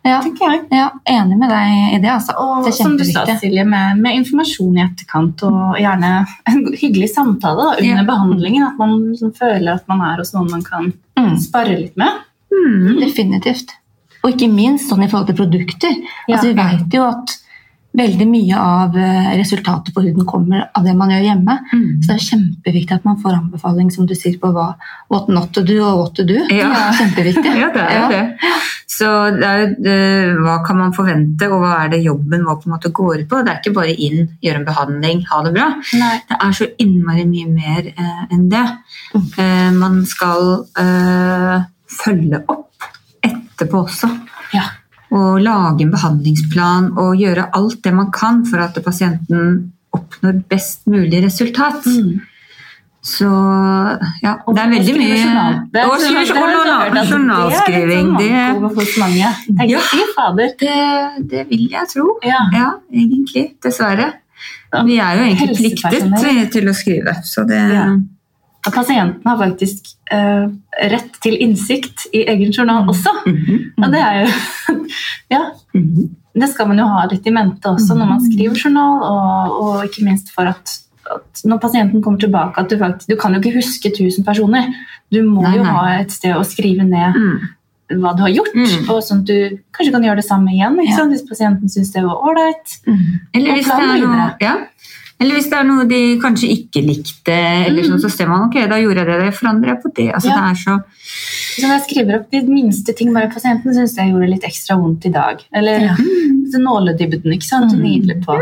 Ja, 0.04 0.16
jeg. 0.25 0.62
ja, 0.75 0.88
enig 1.06 1.37
med 1.38 1.49
deg 1.52 1.94
i 1.94 1.99
det. 2.02 2.10
Altså. 2.10 2.34
Og 2.43 2.64
det 2.64 2.72
er 2.72 2.76
som 2.81 2.96
du 2.99 3.04
sa. 3.06 3.22
Silje, 3.38 3.64
med, 3.64 4.00
med 4.02 4.16
informasjon 4.19 4.78
i 4.81 4.82
etterkant 4.82 5.44
og 5.46 5.76
gjerne 5.78 6.10
en 6.50 6.64
hyggelig 6.75 7.12
samtale 7.14 7.69
da, 7.69 7.76
under 7.78 8.02
Ja. 8.02 8.08
behandlingen. 8.08 8.64
At 8.66 8.78
man 8.82 8.96
liksom 9.12 9.31
føler 9.37 9.75
at 9.76 9.87
man 9.88 10.00
er 10.08 10.16
hos 10.25 10.34
noen 10.34 10.50
man 10.50 10.62
kan 10.66 10.93
Mm. 11.19 11.37
spare 11.38 11.76
litt 11.78 11.96
med. 11.96 12.08
Mm. 12.50 12.99
Definitivt. 12.99 13.70
Og 14.25 14.32
ikke 14.32 14.49
minst 14.50 14.88
sånn 14.90 15.04
i 15.04 15.08
forhold 15.08 15.26
til 15.28 15.37
produkter. 15.38 15.94
Ja. 16.26 16.37
Altså, 16.37 16.49
vi 16.49 16.54
vet 16.58 16.94
jo 16.99 17.02
at 17.06 17.38
veldig 17.94 18.26
mye 18.26 18.56
av 18.56 18.94
eh, 18.96 19.37
resultatet 19.37 19.93
på 19.94 20.00
huden 20.02 20.25
kommer 20.26 20.64
av 20.75 20.82
det 20.87 20.94
man 20.96 21.10
gjør 21.12 21.26
hjemme. 21.28 21.58
Mm. 21.75 22.00
Så 22.02 22.06
det 22.08 22.14
er 22.16 22.26
kjempeviktig 22.31 22.93
at 22.96 23.04
man 23.04 23.19
får 23.20 23.37
anbefaling 23.37 23.90
som 23.93 24.06
du 24.08 24.14
sier, 24.16 24.38
på 24.40 24.49
hva, 24.54 24.75
what 25.12 25.28
not 25.28 25.52
to 25.52 25.60
do 25.62 25.76
og 25.84 25.99
what 26.00 26.14
to 26.16 26.25
do. 26.25 26.38
Ja. 26.50 26.70
Kjempeviktig. 26.96 27.52
Ja, 27.62 27.69
det 27.75 27.82
er 27.84 28.08
det. 28.08 28.22
Ja. 28.43 28.54
Så 29.02 29.10
er, 29.34 29.72
det, 29.82 29.96
hva 30.38 30.60
kan 30.62 30.78
man 30.78 30.93
forvente, 30.94 31.49
og 31.50 31.64
hva 31.64 31.72
er 31.82 31.93
det 31.94 32.02
jobben 32.04 32.44
vår 32.46 32.60
på 32.60 32.69
en 32.69 32.75
måte 32.76 32.93
går 32.94 33.25
ut 33.25 33.31
på? 33.31 33.40
Det 33.43 33.50
er 33.50 33.58
ikke 33.58 33.75
bare 33.81 33.94
inn, 33.94 34.28
gjøre 34.44 34.60
en 34.60 34.69
behandling, 34.69 35.25
ha 35.31 35.40
det 35.46 35.54
bra. 35.56 35.69
Nei. 35.99 36.12
Det 36.28 36.38
er 36.38 36.54
så 36.58 36.69
innmari 36.84 37.25
mye 37.26 37.49
mer 37.50 37.88
eh, 37.90 38.22
enn 38.31 38.46
det. 38.52 38.62
Eh, 39.19 39.70
man 39.75 40.02
skal 40.06 40.52
eh, 40.78 41.66
følge 41.90 42.44
opp 42.46 42.87
etterpå 43.26 43.82
også. 43.88 44.12
Ja. 44.54 44.69
Og 45.12 45.43
lage 45.43 45.84
en 45.84 45.93
behandlingsplan 45.93 46.93
og 47.00 47.19
gjøre 47.20 47.50
alt 47.58 47.82
det 47.84 47.93
man 47.96 48.12
kan 48.14 48.44
for 48.49 48.62
at 48.64 48.78
pasienten 48.84 49.72
oppnår 49.93 50.44
best 50.49 50.87
mulig 50.88 51.25
resultat. 51.26 51.84
Mm. 51.90 52.22
Så 53.02 53.28
ja, 54.22 54.37
det 54.46 54.60
er 54.62 54.69
veldig 54.70 54.93
mye. 54.94 55.46
Det 55.75 55.84
Og 55.90 56.04
journalskriving. 57.10 58.12
Det 58.20 58.31
er 58.31 58.60
hos 58.62 58.96
mange. 59.02 59.32
Ja. 59.66 59.81
fader. 60.14 60.54
det, 60.60 60.76
det 61.31 61.46
vil 61.50 61.66
jeg 61.72 61.90
tro. 61.90 62.19
Ja. 62.22 62.44
Ja, 62.54 62.69
egentlig. 62.94 63.49
Dessverre. 63.64 64.12
Vi 64.87 64.96
er 65.02 65.19
jo 65.19 65.26
egentlig 65.26 65.56
pliktet 65.58 66.52
til, 66.54 66.69
å 66.70 66.75
skrive, 66.76 67.19
så 67.26 67.46
det 67.49 67.62
Ja. 67.75 67.93
Og 68.62 68.70
pasienten 68.70 69.26
har 69.26 69.38
faktisk 69.40 69.88
uh, 70.14 70.46
rett 70.93 71.16
til 71.25 71.34
innsikt 71.43 72.04
i 72.14 72.20
egen 72.31 72.52
journal 72.54 72.87
også. 72.93 73.10
Mhm, 73.26 73.56
Og 73.82 73.88
det 73.90 73.99
er 74.00 74.20
jo 74.20 74.76
Ja, 75.34 75.40
mhm. 75.75 76.12
det 76.38 76.49
skal 76.52 76.69
man 76.70 76.78
jo 76.78 76.87
ha 76.87 77.02
litt 77.10 77.26
i 77.26 77.34
mente 77.34 77.72
også 77.72 77.96
når 77.99 78.06
man 78.12 78.22
skriver 78.22 78.54
journal, 78.54 79.02
og, 79.02 79.56
og 79.64 79.88
ikke 79.88 80.06
minst 80.06 80.31
for 80.31 80.46
at, 80.46 80.76
at 81.14 81.43
når 81.44 81.61
pasienten 81.61 82.03
kommer 82.03 82.19
tilbake 82.19 82.59
at 82.59 82.69
du, 82.69 82.76
faktisk, 82.79 83.09
du 83.09 83.17
kan 83.17 83.32
jo 83.35 83.41
ikke 83.41 83.56
huske 83.59 83.91
1000 83.93 84.25
personer. 84.25 84.69
Du 85.12 85.23
må 85.23 85.43
Nei, 85.43 85.56
jo 85.56 85.62
nei. 85.62 85.73
ha 85.73 86.00
et 86.00 86.11
sted 86.11 86.35
å 86.37 86.44
skrive 86.44 86.85
ned 86.88 87.14
Mm. 87.14 87.49
hva 88.00 88.14
du 88.17 88.23
har 88.23 88.31
gjort, 88.32 88.55
Mm. 88.55 88.88
og 88.91 89.03
sånn 89.05 89.20
at 89.20 89.26
du 89.26 89.59
kanskje 89.73 89.93
kan 89.93 90.03
gjøre 90.03 90.17
det 90.17 90.25
samme 90.25 90.49
igjen 90.55 90.79
Ja. 90.85 90.97
sant? 90.97 91.12
hvis 91.12 91.29
pasienten 91.29 91.69
syns 91.69 91.93
det 91.93 92.03
var 92.05 92.17
ålreit. 92.17 92.79
Mm. 92.87 93.20
Eller 93.35 93.53
hvis, 93.55 93.67
det 93.67 93.73
er 93.73 94.06
noe, 94.06 94.35
ja. 94.41 94.56
Eller 95.20 95.35
hvis 95.37 95.50
det 95.50 95.53
er 95.59 95.64
noe 95.64 95.85
de 95.87 96.19
kanskje 96.19 96.49
ikke 96.50 96.81
likte, 96.82 97.37
eller 97.69 97.82
sånn, 97.85 98.00
så 98.00 98.11
ser 98.11 98.26
man 98.26 98.49
ok, 98.49 98.55
da 98.69 98.75
gjorde 98.81 98.97
jeg 98.97 99.06
det, 99.06 99.19
det 99.26 99.35
forandrer 99.38 99.69
jeg 99.75 99.82
på 99.85 99.94
det. 99.94 100.09
Altså, 100.14 100.29
Ja. 100.29 100.35
det 100.35 100.50
er 100.50 100.55
så, 100.64 100.85
Så 101.53 101.62
når 101.69 101.79
jeg 101.79 101.82
skriver 101.87 102.14
opp 102.19 102.31
de 102.31 102.41
minste 102.43 102.97
ting 102.97 103.12
bare 103.12 103.29
pasienten 103.31 103.75
syns 103.75 103.94
jeg 103.97 104.11
gjorde 104.11 104.31
litt 104.31 104.43
ekstra 104.43 104.75
vondt 104.81 105.05
i 105.06 105.11
dag. 105.11 105.38
Eller 105.55 105.79
Ja. 105.81 105.97
nåledybden, 106.59 107.32
ikke 107.37 107.44
sant? 107.44 107.73
Mm. 107.73 107.82
Nydelig 107.82 108.25
på. 108.25 108.35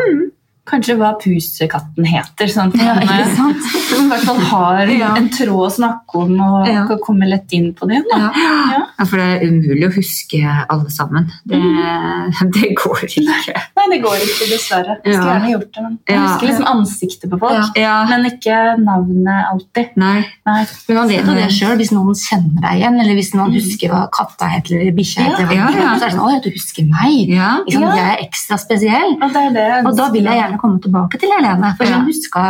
Kanskje 0.71 0.95
hva 1.01 1.13
pusekatten 1.21 2.07
heter. 2.07 2.47
Sånn 2.53 2.71
at 2.71 2.81
Ja, 2.81 2.95
man 2.95 3.55
i 3.55 4.09
hvert 4.11 4.25
fall 4.29 4.39
har 4.50 4.87
Ja. 4.87 5.15
en 5.17 5.29
tråd 5.29 5.67
å 5.67 5.71
snakke 5.71 6.15
om 6.23 6.41
og 6.41 6.69
Ja. 6.69 6.87
kan 6.87 6.99
komme 7.03 7.29
lett 7.29 7.53
inn 7.53 7.73
på 7.75 7.89
det. 7.89 8.03
Ja. 8.12 8.31
Ja. 8.71 9.05
for 9.05 9.17
det 9.17 9.27
er 9.43 9.47
umulig 9.49 9.87
å 9.89 9.93
huske 9.95 10.41
alle 10.69 10.91
sammen. 10.91 11.31
Det, 11.47 11.57
det 12.55 12.75
går 12.77 13.03
ikke. 13.07 13.55
Nei, 13.77 13.87
det 13.91 14.00
går 14.05 14.17
ikke, 14.27 14.47
dessverre. 14.53 14.97
Jeg 15.05 15.15
skulle 15.15 15.33
gjerne 15.35 15.50
gjort 15.55 15.73
det. 15.75 15.83
Men 15.83 15.99
jeg 16.07 16.17
Ja. 16.17 16.27
husker 16.27 16.47
liksom 16.47 16.67
ansiktet 16.67 17.31
på 17.31 17.39
folk, 17.41 17.77
men 18.11 18.25
ikke 18.31 18.57
navnet 18.79 19.45
alltid. 19.50 19.97
nei. 19.97 20.25
Nei. 20.47 20.67
Men 20.89 20.97
man 20.97 21.09
vet 21.09 21.25
jo 21.27 21.35
det 21.35 21.49
sjøl, 21.50 21.77
hvis 21.81 21.93
noen 21.93 22.15
kjenner 22.15 22.61
deg 22.61 22.81
igjen, 22.81 23.00
eller 23.00 23.15
hvis 23.15 23.35
noen 23.35 23.53
husker 23.55 23.89
hva 23.91 24.09
katta 24.12 24.47
heter 24.49 24.81
eller 24.81 24.93
bikkja 24.93 25.25
heter. 25.27 25.47
Mm. 25.50 25.99
Så 25.99 26.05
er 26.05 26.09
det 26.11 26.12
sånn 26.15 26.21
'Å 26.21 26.43
du 26.43 26.50
husker 26.50 26.83
meg'. 26.85 27.29
Ja. 27.29 27.59
Liksom. 27.67 27.83
Jeg 27.97 28.07
er 28.19 28.25
ekstra 28.27 28.57
spesiell. 28.59 29.11
Og, 29.23 29.33
det 29.33 29.37
er 29.37 29.53
det 29.53 29.87
Og 29.87 29.97
da 29.97 30.09
vil 30.11 30.25
jeg 30.25 30.43
ønsker. 30.43 30.60
Komme 30.61 30.83
tilbake 30.85 31.19
til 31.21 31.33
Helene, 31.33 31.73
for 31.79 31.88
Ja. 31.88 31.99
hun 31.99 32.07
huska 32.11 32.45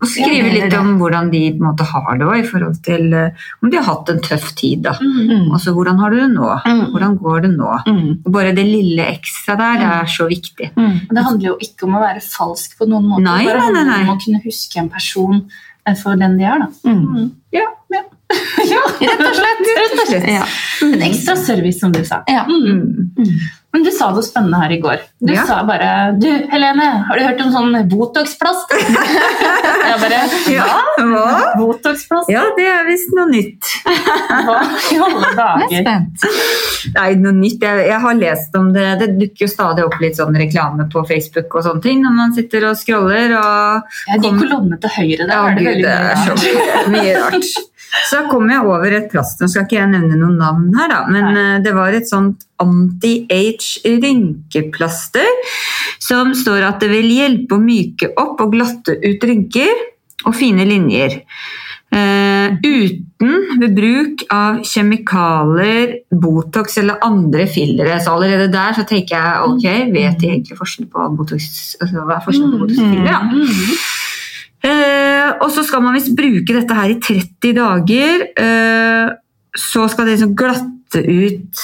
Og 0.00 0.08
skrive 0.08 0.48
Ja, 0.48 0.52
litt 0.54 0.74
om 0.78 0.94
hvordan 0.96 1.30
de 1.30 1.40
på 1.52 1.60
en 1.60 1.66
måte 1.66 1.84
har 1.84 2.16
det 2.16 2.24
òg, 2.24 2.38
i 2.40 2.46
forhold 2.48 2.78
til 2.82 3.12
eh, 3.12 3.34
om 3.60 3.68
de 3.68 3.76
har 3.76 3.84
hatt 3.84 4.08
en 4.08 4.20
tøff 4.24 4.54
tid. 4.56 4.80
da. 4.86 4.94
Mm. 4.96 5.28
mm. 5.28 5.50
Og 5.52 5.60
så 5.60 5.74
hvordan 5.76 5.98
har 6.00 6.08
du 6.10 6.16
det 6.16 6.30
nå? 6.32 6.48
Mm. 6.64 6.80
Hvordan 6.94 7.18
går 7.20 7.42
det 7.44 7.50
nå? 7.52 7.74
Mm. 7.86 8.22
Og 8.24 8.32
bare 8.32 8.54
det 8.56 8.64
lille 8.64 9.04
ekstra 9.12 9.58
der 9.60 9.82
det 9.82 9.90
er 9.98 10.08
så 10.08 10.28
viktig. 10.30 10.70
Mm. 10.72 10.96
Det 11.10 11.24
handler 11.26 11.50
jo 11.50 11.58
ikke 11.60 11.84
om 11.84 11.98
å 11.98 12.00
være 12.00 12.24
falsk 12.24 12.78
på 12.78 12.88
noen 12.88 13.10
måte. 13.10 13.26
Nei, 13.28 13.44
det 13.44 13.52
bare 13.52 13.74
nei, 13.74 13.84
nei, 13.84 13.90
nei. 13.90 14.00
om 14.06 14.14
å 14.16 14.20
kunne 14.24 14.40
huske 14.46 14.80
en 14.80 14.88
person 14.88 15.42
eh, 15.84 15.94
for 16.00 16.16
den 16.16 16.38
de 16.40 16.48
er. 16.48 16.64
da. 16.64 16.70
Mm. 16.88 17.30
Ja, 17.52 17.66
ja. 18.70 18.82
Rett 19.00 19.24
og 19.26 19.38
slett. 19.40 19.64
Rett 19.78 19.96
og 20.02 20.06
slett. 20.12 20.28
Ja. 20.30 20.44
En 20.86 21.02
ekstra 21.10 21.36
service, 21.36 21.80
som 21.80 21.92
du 21.92 22.04
sa. 22.04 22.22
ja. 22.30 22.44
Mm. 22.48 23.10
Mm. 23.18 23.40
Men 23.70 23.84
du 23.86 23.90
sa 23.94 24.08
noe 24.10 24.22
spennende 24.26 24.58
her 24.58 24.72
i 24.74 24.80
går. 24.82 24.98
Du 25.22 25.30
Ja. 25.32 25.44
sa 25.46 25.60
bare 25.62 26.16
Du, 26.18 26.26
Helene, 26.50 26.86
har 27.06 27.18
du 27.20 27.22
hørt 27.22 27.42
om 27.44 27.52
sånn 27.54 27.76
Botox-plast? 27.92 28.72
jeg 28.74 30.00
bare 30.02 30.18
Ja, 30.50 30.80
hva? 30.98 31.52
Botox-plast? 31.60 32.32
Ja, 32.34 32.42
det 32.56 32.66
er 32.66 32.82
visst 32.88 33.12
noe 33.14 33.28
nytt. 33.30 33.62
Hva 34.46 34.56
i 34.90 34.98
alle 34.98 35.22
Jeg 35.22 35.30
er 35.30 35.38
dager? 35.38 35.84
spent. 35.84 36.26
Nei, 36.96 37.06
noe 37.22 37.36
nytt. 37.38 37.62
Jeg, 37.62 37.86
jeg 37.92 38.00
har 38.08 38.18
lest 38.18 38.58
om 38.58 38.72
det. 38.74 38.88
Det 39.04 39.10
dukker 39.20 39.46
jo 39.46 39.50
stadig 39.54 39.86
opp 39.86 39.98
litt 40.02 40.18
sånn 40.18 40.34
reklame 40.42 40.88
på 40.90 41.04
Facebook 41.06 41.54
og 41.60 41.66
sånne 41.68 41.84
ting 41.86 42.02
når 42.02 42.18
man 42.18 42.34
sitter 42.34 42.66
og 42.72 42.78
scroller. 42.82 43.36
og 43.38 43.98
Ja, 44.10 44.18
de 44.26 44.34
kolonnene 44.34 44.80
til 44.82 44.96
høyre 44.98 45.30
der 45.30 45.36
Ja, 45.36 45.42
er 45.46 45.54
det 45.54 45.62
gud, 45.62 45.70
veldig 45.70 45.86
det 45.86 45.94
er 45.94 46.16
så 46.26 46.90
mye 46.96 47.18
rart. 47.22 47.52
Så 48.10 48.22
kom 48.30 48.50
jeg 48.50 48.62
over 48.66 48.94
et 48.94 49.08
plaster, 49.10 49.44
nå 49.44 49.50
skal 49.50 49.66
ikke 49.66 49.78
jeg 49.78 49.90
nevne 49.90 50.18
noen 50.18 50.36
navn 50.38 50.68
her, 50.76 50.90
da, 50.92 51.00
men 51.10 51.26
Nei. 51.26 51.46
eh, 51.56 51.62
det 51.64 51.74
var 51.74 51.96
et 51.96 52.08
sånt 52.10 52.44
anti-age 52.62 53.80
rynkeplaster 54.02 55.26
som 56.02 56.34
står 56.36 56.68
at 56.68 56.84
det 56.84 56.90
vil 56.92 57.08
hjelpe 57.10 57.56
å 57.56 57.62
myke 57.62 58.12
opp 58.20 58.42
og 58.44 58.54
glatte 58.54 58.94
ut 58.94 59.26
rynker 59.26 59.84
og 60.28 60.36
fine 60.36 60.66
linjer. 60.68 61.20
Uh, 61.90 62.54
uten 62.62 63.32
ved 63.58 63.72
bruk 63.74 64.20
av 64.30 64.60
kjemikalier, 64.62 65.96
Botox 66.22 66.76
eller 66.78 67.00
andre 67.02 67.48
fillere. 67.50 67.96
Så 67.98 68.12
allerede 68.14 68.46
der 68.52 68.76
så 68.76 68.84
tenker 68.86 69.16
jeg 69.16 69.48
ok, 69.48 69.66
vet 69.96 70.20
de 70.22 70.30
egentlig 70.30 70.58
forskjell 70.60 70.86
på 70.92 71.08
Botox, 71.18 71.48
altså, 71.80 72.04
hva 72.04 72.20
er 72.20 72.22
forskjellen 72.28 72.54
på 72.54 72.60
Botox 72.62 72.78
og 72.78 72.94
filler? 72.94 73.10
Ja. 73.10 73.98
Eh, 74.66 75.28
og 75.40 75.48
så 75.54 75.64
skal 75.66 75.82
man 75.84 75.94
visst 75.96 76.12
bruke 76.16 76.52
dette 76.56 76.76
her 76.76 76.92
i 76.92 76.98
30 77.00 77.54
dager. 77.56 78.26
Eh, 78.44 79.12
så 79.56 79.86
skal 79.90 80.06
det 80.06 80.18
liksom 80.18 80.34
glatte 80.38 81.00
ut 81.04 81.62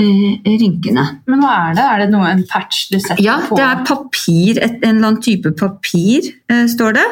eh, 0.00 0.38
rynkene. 0.46 1.04
Men 1.28 1.42
hva 1.44 1.52
er 1.68 1.76
det? 1.76 1.84
Er 1.84 2.02
det 2.04 2.08
noe, 2.14 2.30
en 2.32 2.44
patch 2.48 2.88
du 2.92 2.96
setter 3.00 3.20
Ja, 3.24 3.38
på? 3.46 3.58
det 3.58 3.66
er 3.66 3.84
papir, 3.88 4.62
et, 4.64 4.78
en 4.82 4.96
eller 4.96 5.10
annen 5.12 5.22
type 5.24 5.52
papir, 5.60 6.30
eh, 6.50 6.64
står 6.72 6.98
det. 6.98 7.06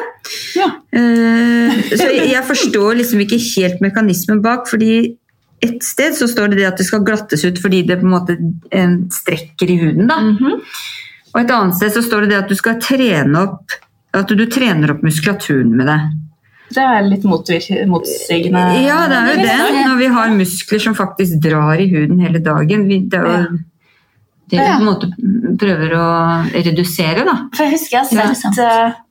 Ja. 0.57 0.71
Eh, 0.91 1.79
så 1.93 2.09
jeg, 2.09 2.29
jeg 2.35 2.43
forstår 2.49 2.99
liksom 3.03 3.23
ikke 3.27 3.39
helt 3.45 3.81
mekanismen 3.85 4.41
bak, 4.43 4.67
fordi 4.71 5.17
et 5.65 5.81
sted 5.81 6.13
så 6.13 6.27
står 6.29 6.51
det 6.53 6.59
det 6.59 6.67
at 6.69 6.77
det 6.77 6.85
skal 6.85 7.01
glattes 7.05 7.41
ut 7.47 7.57
fordi 7.57 7.79
det 7.87 7.95
på 7.97 8.05
en 8.05 8.11
måte 8.13 8.35
strekker 9.15 9.71
i 9.73 9.79
huden. 9.81 10.05
da. 10.09 10.19
Mhm. 10.21 10.59
Og 11.33 11.39
et 11.43 11.51
annet 11.53 11.75
sted 11.77 11.91
så 11.93 12.01
står 12.05 12.25
det 12.25 12.29
det 12.31 12.37
at 12.43 12.49
du 12.49 12.55
skal 12.57 12.77
trene 12.81 13.41
opp 13.41 13.73
at 14.23 14.33
du 14.37 14.45
trener 14.51 14.93
opp 14.93 15.03
muskulaturen 15.05 15.73
med 15.77 15.89
det. 15.89 15.99
Det 16.75 16.83
er 16.83 17.05
litt 17.07 17.23
motsigende. 17.23 18.63
Ja, 18.83 18.99
det 19.07 19.17
er 19.17 19.31
jo 19.31 19.45
det. 19.45 19.57
Når 19.87 19.97
vi 20.01 20.11
har 20.17 20.35
muskler 20.35 20.83
som 20.83 20.97
faktisk 20.97 21.39
drar 21.43 21.79
i 21.79 21.87
huden 21.93 22.19
hele 22.19 22.41
dagen. 22.43 22.87
Vi, 22.89 22.99
det 23.07 23.21
er 23.21 23.27
jo 23.27 23.59
det 24.47 24.59
vi 24.59 24.63
på 24.63 24.79
en 24.79 24.87
måte 24.87 25.09
prøver 25.59 25.93
å 25.97 26.07
redusere, 26.53 27.23
da. 27.27 27.35
For 27.55 27.67
jeg 27.67 27.73
husker 27.75 27.97
jeg 27.99 28.19
har 28.19 28.35
sett 28.37 28.59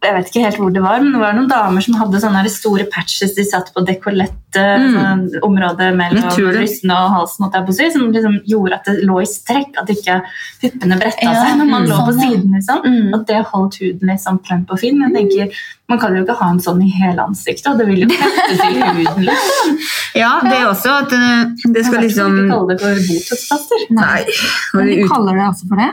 Jeg 0.06 0.14
vet 0.14 0.28
ikke 0.30 0.42
helt 0.46 0.58
hvor 0.62 0.70
det 0.74 0.82
var, 0.84 1.00
men 1.02 1.12
det 1.16 1.20
var 1.20 1.34
noen 1.34 1.48
damer 1.50 1.82
som 1.82 1.96
hadde 1.98 2.20
sånne 2.22 2.42
store 2.52 2.84
patches 2.94 3.34
de 3.36 3.44
satt 3.48 3.72
på 3.74 3.82
dekollettet, 3.86 4.42
Mm. 4.56 4.92
sånn 4.96 5.22
området 5.44 5.90
mellom 5.98 6.22
Jeg 6.32 6.52
brystene 6.54 6.94
og 6.96 7.10
halsen, 7.12 7.42
holdt 7.44 7.56
jeg 7.58 7.64
på 7.66 7.74
si, 7.76 7.88
som 7.92 8.04
liksom 8.14 8.36
gjorde 8.48 8.78
at 8.78 8.86
det 8.88 9.02
lå 9.04 9.18
i 9.20 9.26
strekk, 9.28 9.74
at 9.82 9.90
ikke 9.92 10.14
puppene 10.62 10.96
bretta 11.02 11.26
Ja, 11.26 11.34
seg 11.42 11.58
når 11.60 11.68
man 11.68 11.82
mm, 11.84 11.90
lå 11.90 11.98
på 12.06 12.14
sånn, 12.14 12.22
siden. 12.22 12.54
liksom. 12.56 12.80
Mm. 12.86 13.10
At 13.18 13.26
det 13.28 13.40
holdt 13.50 13.76
huden 13.82 14.08
liksom 14.14 14.38
plump 14.46 14.72
og 14.72 14.80
fin. 14.80 14.96
Men 14.98 15.12
jeg 15.12 15.28
tenker, 15.28 15.60
man 15.92 16.00
kan 16.00 16.16
jo 16.16 16.22
ikke 16.24 16.38
ha 16.40 16.48
en 16.54 16.62
sånn 16.64 16.80
i 16.86 16.88
hele 16.88 17.20
ansiktet, 17.26 17.68
og 17.68 17.76
det 17.82 17.86
vil 17.90 18.06
jo 18.06 18.08
feste 18.16 18.56
til 18.62 18.80
huden. 18.80 19.28
liksom. 19.28 19.76
Ja, 20.22 20.32
det 20.46 20.56
er 20.56 20.66
også 20.72 20.96
at 21.04 21.12
eh, 21.12 21.44
det 21.76 21.84
skal 21.84 22.00
Jeg 22.00 22.08
liksom 22.08 22.40
ikke 22.40 22.50
kalle 22.54 22.68
det 22.72 22.80
for 22.80 23.04
Botox-plaster. 23.12 23.86
Nei. 24.00 24.24
Men 24.72 24.86
de 24.94 25.00
kaller 25.12 25.36
det 25.42 25.46
altså 25.52 25.68
for 25.68 25.84
det? 25.84 25.92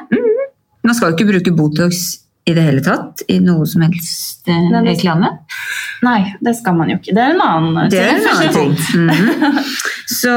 Man 0.87 0.95
skal 0.95 1.11
jo 1.11 1.17
ikke 1.19 1.31
bruke 1.33 1.57
Botox 1.59 2.05
i 2.43 2.53
det 2.55 2.63
hele 2.65 2.81
tatt 2.83 3.23
i 3.31 3.37
noe 3.39 3.65
som 3.69 3.85
helst 3.85 4.49
eh, 4.51 4.71
reklame. 4.83 5.29
Nei, 6.03 6.19
det 6.43 6.55
skal 6.59 6.75
man 6.75 6.91
jo 6.91 6.97
ikke. 6.99 7.13
Det 7.15 7.23
er 7.23 7.35
en 7.35 7.43
annen 7.45 7.91
Det 7.91 8.01
er 8.01 8.17
en 8.17 8.27
annen 8.33 8.57
ting. 8.57 8.73
Mhm. 8.99 9.69
Så, 10.13 10.33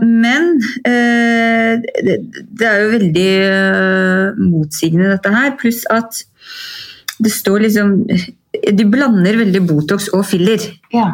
men 0.00 0.54
eh, 0.88 1.74
det, 2.06 2.16
det 2.48 2.68
er 2.68 2.78
jo 2.80 2.94
veldig 2.94 3.28
eh, 3.44 4.40
motsigende 4.40 5.12
dette 5.12 5.34
her. 5.34 5.52
Pluss 5.60 5.84
at 5.92 6.22
det 7.20 7.30
står 7.30 7.66
liksom 7.66 7.92
De 8.08 8.86
blander 8.90 9.36
veldig 9.38 9.62
Botox 9.68 10.08
og 10.16 10.24
filler. 10.26 10.64
Ja. 10.94 11.10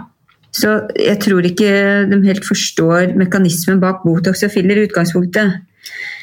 Så 0.55 0.77
jeg 0.99 1.19
tror 1.23 1.47
ikke 1.47 1.73
de 2.11 2.21
helt 2.27 2.47
forstår 2.47 3.17
mekanismen 3.19 3.83
bak 3.83 4.05
Botox 4.07 4.47
og 4.47 4.55
filler 4.55 4.79
i 4.79 4.87
utgangspunktet. 4.87 5.59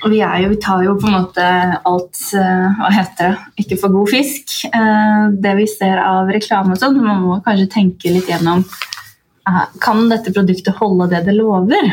Og 0.03 0.11
vi, 0.13 0.19
er 0.21 0.43
jo, 0.43 0.51
vi 0.53 0.59
tar 0.61 0.83
jo 0.85 0.95
på 0.99 1.09
en 1.09 1.15
måte 1.15 1.45
alt 1.89 2.19
eh, 2.37 2.67
Hva 2.77 2.89
heter 2.93 3.31
det? 3.31 3.63
Ikke 3.63 3.79
for 3.81 3.95
god 3.95 4.11
fisk. 4.11 4.59
Eh, 4.69 5.23
det 5.43 5.55
vi 5.57 5.65
ser 5.71 6.01
av 6.03 6.29
reklame 6.33 6.75
og 6.75 6.81
sånn. 6.81 6.99
Man 7.01 7.23
må 7.23 7.39
kanskje 7.45 7.69
tenke 7.73 8.13
litt 8.13 8.29
gjennom 8.29 8.61
eh, 8.61 9.63
Kan 9.83 10.05
dette 10.11 10.33
produktet 10.35 10.77
holde 10.77 11.09
det 11.15 11.23
det 11.25 11.35
lover? 11.37 11.89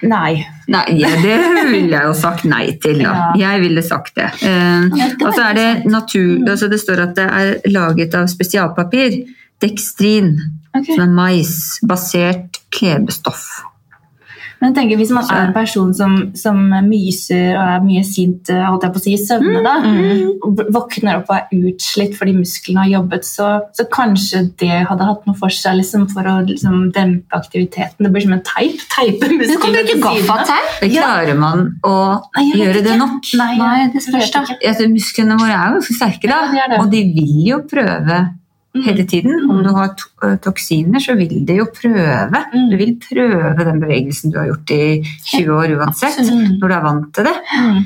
Nei. 0.00 0.46
Nei, 0.70 0.84
ja, 0.96 1.10
det 1.20 1.34
ville 1.68 1.92
jeg 1.92 2.06
jo 2.06 2.14
sagt 2.16 2.46
nei 2.48 2.64
til. 2.80 3.02
Da. 3.02 3.10
Ja. 3.34 3.50
Jeg 3.50 3.64
ville 3.66 3.82
sagt 3.84 4.14
det. 4.16 4.30
Eh, 4.46 4.86
og 5.18 5.34
så 5.34 5.50
er 5.50 5.58
det 5.58 5.68
natur... 5.90 6.46
Altså 6.46 6.70
det 6.72 6.80
står 6.80 7.04
at 7.08 7.18
det 7.18 7.26
er 7.26 7.72
laget 7.74 8.16
av 8.16 8.30
spesialpapir. 8.32 9.18
Dekstrin, 9.60 10.32
okay. 10.72 10.94
som 10.94 11.04
er 11.04 11.12
mais-basert 11.18 12.62
klebestoff. 12.72 13.44
Men 14.60 14.70
jeg 14.70 14.76
tenker, 14.76 14.98
Hvis 15.00 15.10
man 15.16 15.24
er 15.32 15.46
en 15.48 15.54
person 15.56 15.92
som, 15.96 16.16
som 16.36 16.58
myser 16.84 17.54
og 17.56 17.62
er 17.64 17.84
mye 17.84 18.02
sint 18.04 18.50
eh, 18.52 18.60
holdt 18.66 18.84
jeg 18.84 18.92
på 18.92 19.00
å 19.00 19.04
si, 19.04 19.14
i 19.16 19.20
søvne, 19.22 19.62
da, 19.64 19.76
og 20.44 20.60
våkner 20.74 21.20
opp 21.22 21.30
og 21.32 21.36
er 21.38 21.70
utslitt 21.70 22.16
fordi 22.18 22.34
musklene 22.36 22.84
har 22.84 22.90
jobbet, 22.98 23.24
så, 23.24 23.48
så 23.76 23.86
kanskje 23.92 24.42
det 24.60 24.82
hadde 24.90 25.06
hatt 25.08 25.24
noe 25.28 25.38
for 25.40 25.54
seg 25.54 25.78
liksom, 25.80 26.04
for 26.12 26.28
å 26.28 26.36
liksom, 26.44 26.90
dempe 26.96 27.40
aktiviteten. 27.40 28.04
Det 28.04 28.12
blir 28.12 28.26
som 28.26 28.36
en 28.36 28.44
teip. 28.44 28.84
Teipe 28.96 29.30
Du 29.30 29.36
kan 29.36 29.40
musklene 29.40 29.78
bruke 29.78 29.96
sidene. 29.96 30.18
gaffateip. 30.28 30.76
Men 30.82 30.94
Klarer 30.98 31.40
man 31.40 31.64
å 31.86 31.94
Nei, 32.36 32.46
gjøre 32.60 32.84
det 32.84 32.98
nok? 33.00 33.32
Nei, 33.40 33.78
det 33.94 34.04
spørs 34.04 34.34
da. 34.36 34.44
musklene 34.92 35.40
våre 35.40 35.56
er 35.56 35.64
jo 35.72 35.80
ganske 35.80 35.96
sterke, 35.96 36.28
da. 36.28 36.42
Ja, 36.50 36.52
de 36.52 36.60
er 36.66 36.74
det. 36.74 36.82
og 36.84 36.92
de 36.92 37.02
vil 37.16 37.40
jo 37.48 37.62
prøve 37.70 38.20
hele 38.74 39.04
tiden. 39.08 39.50
Om 39.50 39.62
du 39.64 39.70
har 39.74 39.94
to 39.98 40.10
eh, 40.26 40.36
toksiner, 40.42 41.02
så 41.02 41.16
vil 41.18 41.40
det 41.46 41.58
jo 41.58 41.66
prøve. 41.74 42.44
Mm. 42.54 42.68
Du 42.70 42.76
vil 42.80 42.94
prøve 43.02 43.66
den 43.66 43.82
bevegelsen 43.82 44.32
du 44.32 44.38
har 44.38 44.50
gjort 44.52 44.74
i 44.76 44.84
20 45.32 45.56
år 45.56 45.74
uansett, 45.78 46.22
når 46.30 46.66
du 46.66 46.76
er 46.76 46.86
vant 46.86 47.10
til 47.16 47.28
det. 47.28 47.36
Mm. 47.58 47.82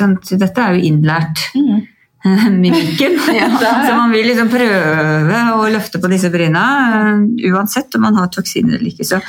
Han, 0.00 0.16
dette 0.18 0.62
er 0.62 0.74
jo 0.74 0.88
innlært 0.88 1.44
Mm. 1.54 1.84
mimikken. 2.62 3.16
Ja. 3.36 3.48
Så 3.88 3.94
man 3.96 4.12
vil 4.14 4.26
liksom 4.30 4.48
prøve 4.52 5.40
å 5.56 5.66
løfte 5.72 6.00
på 6.02 6.10
disse 6.12 6.30
bryna, 6.32 6.62
eh, 6.98 7.50
uansett 7.52 7.94
om 7.98 8.06
man 8.06 8.16
har 8.20 8.30
toksiner 8.32 8.78
eller 8.78 8.90
ikke. 8.92 9.04
Så, 9.08 9.20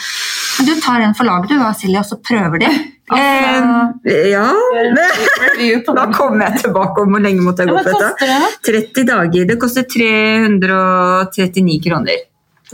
Men 0.60 0.70
du 0.70 0.76
tar 0.82 1.04
en 1.06 1.16
for 1.18 1.28
laget 1.30 1.52
du, 1.52 1.58
da, 1.62 1.72
Silje, 1.78 2.00
og 2.02 2.08
så 2.10 2.18
prøver 2.24 2.64
de. 2.64 2.70
eh, 3.18 4.32
ja 4.34 4.48
Da 5.96 6.08
kommer 6.12 6.50
jeg 6.50 6.64
tilbake 6.66 7.04
om 7.06 7.14
hvor 7.16 7.24
lenge 7.24 7.44
måtte 7.46 7.64
jeg 7.64 7.72
gå 7.72 7.78
på 7.78 7.84
dette. 7.88 8.10
koster 8.10 8.32
det? 8.32 8.40
da? 8.42 8.50
30 8.72 9.06
dager. 9.12 9.46
Det 9.52 9.60
koster 9.62 9.88
339 9.94 11.78
kroner. 11.88 12.26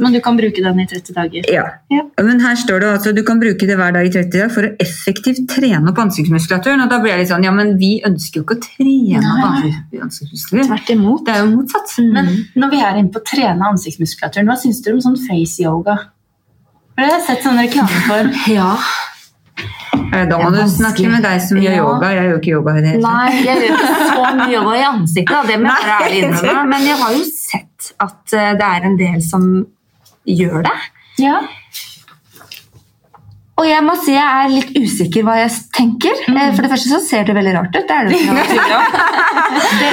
Men 0.01 0.13
du 0.15 0.19
kan 0.25 0.37
bruke 0.39 0.61
den 0.63 0.79
i 0.81 0.85
30 0.89 1.13
dager. 1.13 1.43
Ja. 1.53 1.63
Ja. 1.93 2.01
Men 2.25 2.39
her 2.41 2.55
står 2.57 2.79
det 2.81 2.87
altså 2.95 3.11
du 3.13 3.21
kan 3.27 3.39
bruke 3.41 3.67
det 3.69 3.75
hver 3.77 3.93
dag 3.93 4.07
i 4.07 4.09
30 4.09 4.31
dager 4.33 4.49
for 4.55 4.65
å 4.65 4.71
effektivt 4.81 5.43
trene 5.51 5.91
opp 5.91 5.99
ansiktsmuskulaturen. 6.01 6.81
Og 6.81 6.89
da 6.89 6.97
blir 7.03 7.13
jeg 7.13 7.19
litt 7.23 7.29
sånn, 7.33 7.45
ja, 7.45 7.51
men 7.53 7.75
vi 7.77 7.91
ønsker 8.07 8.41
jo 8.41 8.45
ikke 8.47 8.57
å 8.57 8.63
trene 8.65 9.21
opp 9.21 9.59
Nei. 9.61 10.63
Tvert 10.63 10.89
imot. 10.95 11.25
Det 11.27 11.35
er 11.35 11.43
jo 11.45 11.51
motsatt. 11.53 11.93
Men 12.15 12.31
når 12.57 12.73
vi 12.73 12.81
er 12.81 12.97
inne 13.03 13.13
på 13.13 13.21
å 13.21 13.27
trene 13.29 13.69
ansiktsmuskulaturen, 13.69 14.49
hva 14.49 14.57
syns 14.57 14.81
du 14.81 14.91
om 14.95 15.01
sånn 15.05 15.19
face-yoga? 15.27 15.97
For 16.93 17.01
Det 17.01 17.09
har 17.09 17.17
jeg 17.19 17.25
sett 17.29 17.45
sånn 17.45 17.61
reklame 17.61 18.01
for. 18.09 18.33
Ja. 18.57 18.71
Eh, 20.13 20.25
Da 20.29 20.37
må 20.41 20.49
du 20.53 20.59
snakke 20.69 21.05
med 21.09 21.21
deg 21.25 21.41
som 21.41 21.57
gjør 21.61 21.73
Ja. 21.75 21.83
yoga. 21.83 22.09
Jeg 22.17 22.25
gjør 22.29 22.39
ikke 22.41 22.51
yoga 22.55 22.73
i 22.77 22.81
det. 22.85 22.93
Nei, 23.01 23.29
jeg 23.45 23.45
gjør 23.45 23.77
ikke 23.77 23.93
så 24.09 24.25
mye 24.39 24.49
yoga 24.53 24.73
i 24.79 24.83
ansiktet, 24.89 25.47
det 25.51 25.57
må 25.61 25.69
jeg 25.69 25.85
være 25.89 26.07
ærlig 26.07 26.19
innrømme. 26.23 26.65
Men 26.73 26.87
jeg 26.89 26.97
har 27.03 27.13
jo 27.13 27.23
sett 27.29 27.93
at 28.07 28.33
eh, 28.33 28.51
det 28.59 28.67
er 28.73 28.87
en 28.89 28.97
del 28.97 29.21
som 29.25 29.47
gjør 30.29 30.63
det. 30.67 30.77
Ja. 31.21 31.41
Og 33.53 33.67
jeg 33.69 33.85
må 33.85 33.93
si 34.01 34.15
jeg 34.15 34.23
er 34.25 34.49
litt 34.49 34.71
usikker 34.73 35.25
hva 35.27 35.37
jeg 35.43 35.53
tenker. 35.75 36.23
Mm. 36.25 36.39
For 36.55 36.65
det 36.65 36.71
første 36.71 36.89
så 36.89 36.99
ser 37.05 37.27
det 37.27 37.35
veldig 37.37 37.53
rart 37.59 37.75
ut. 37.75 37.85
Det 37.85 37.95
er 37.95 38.09
det 38.09 38.17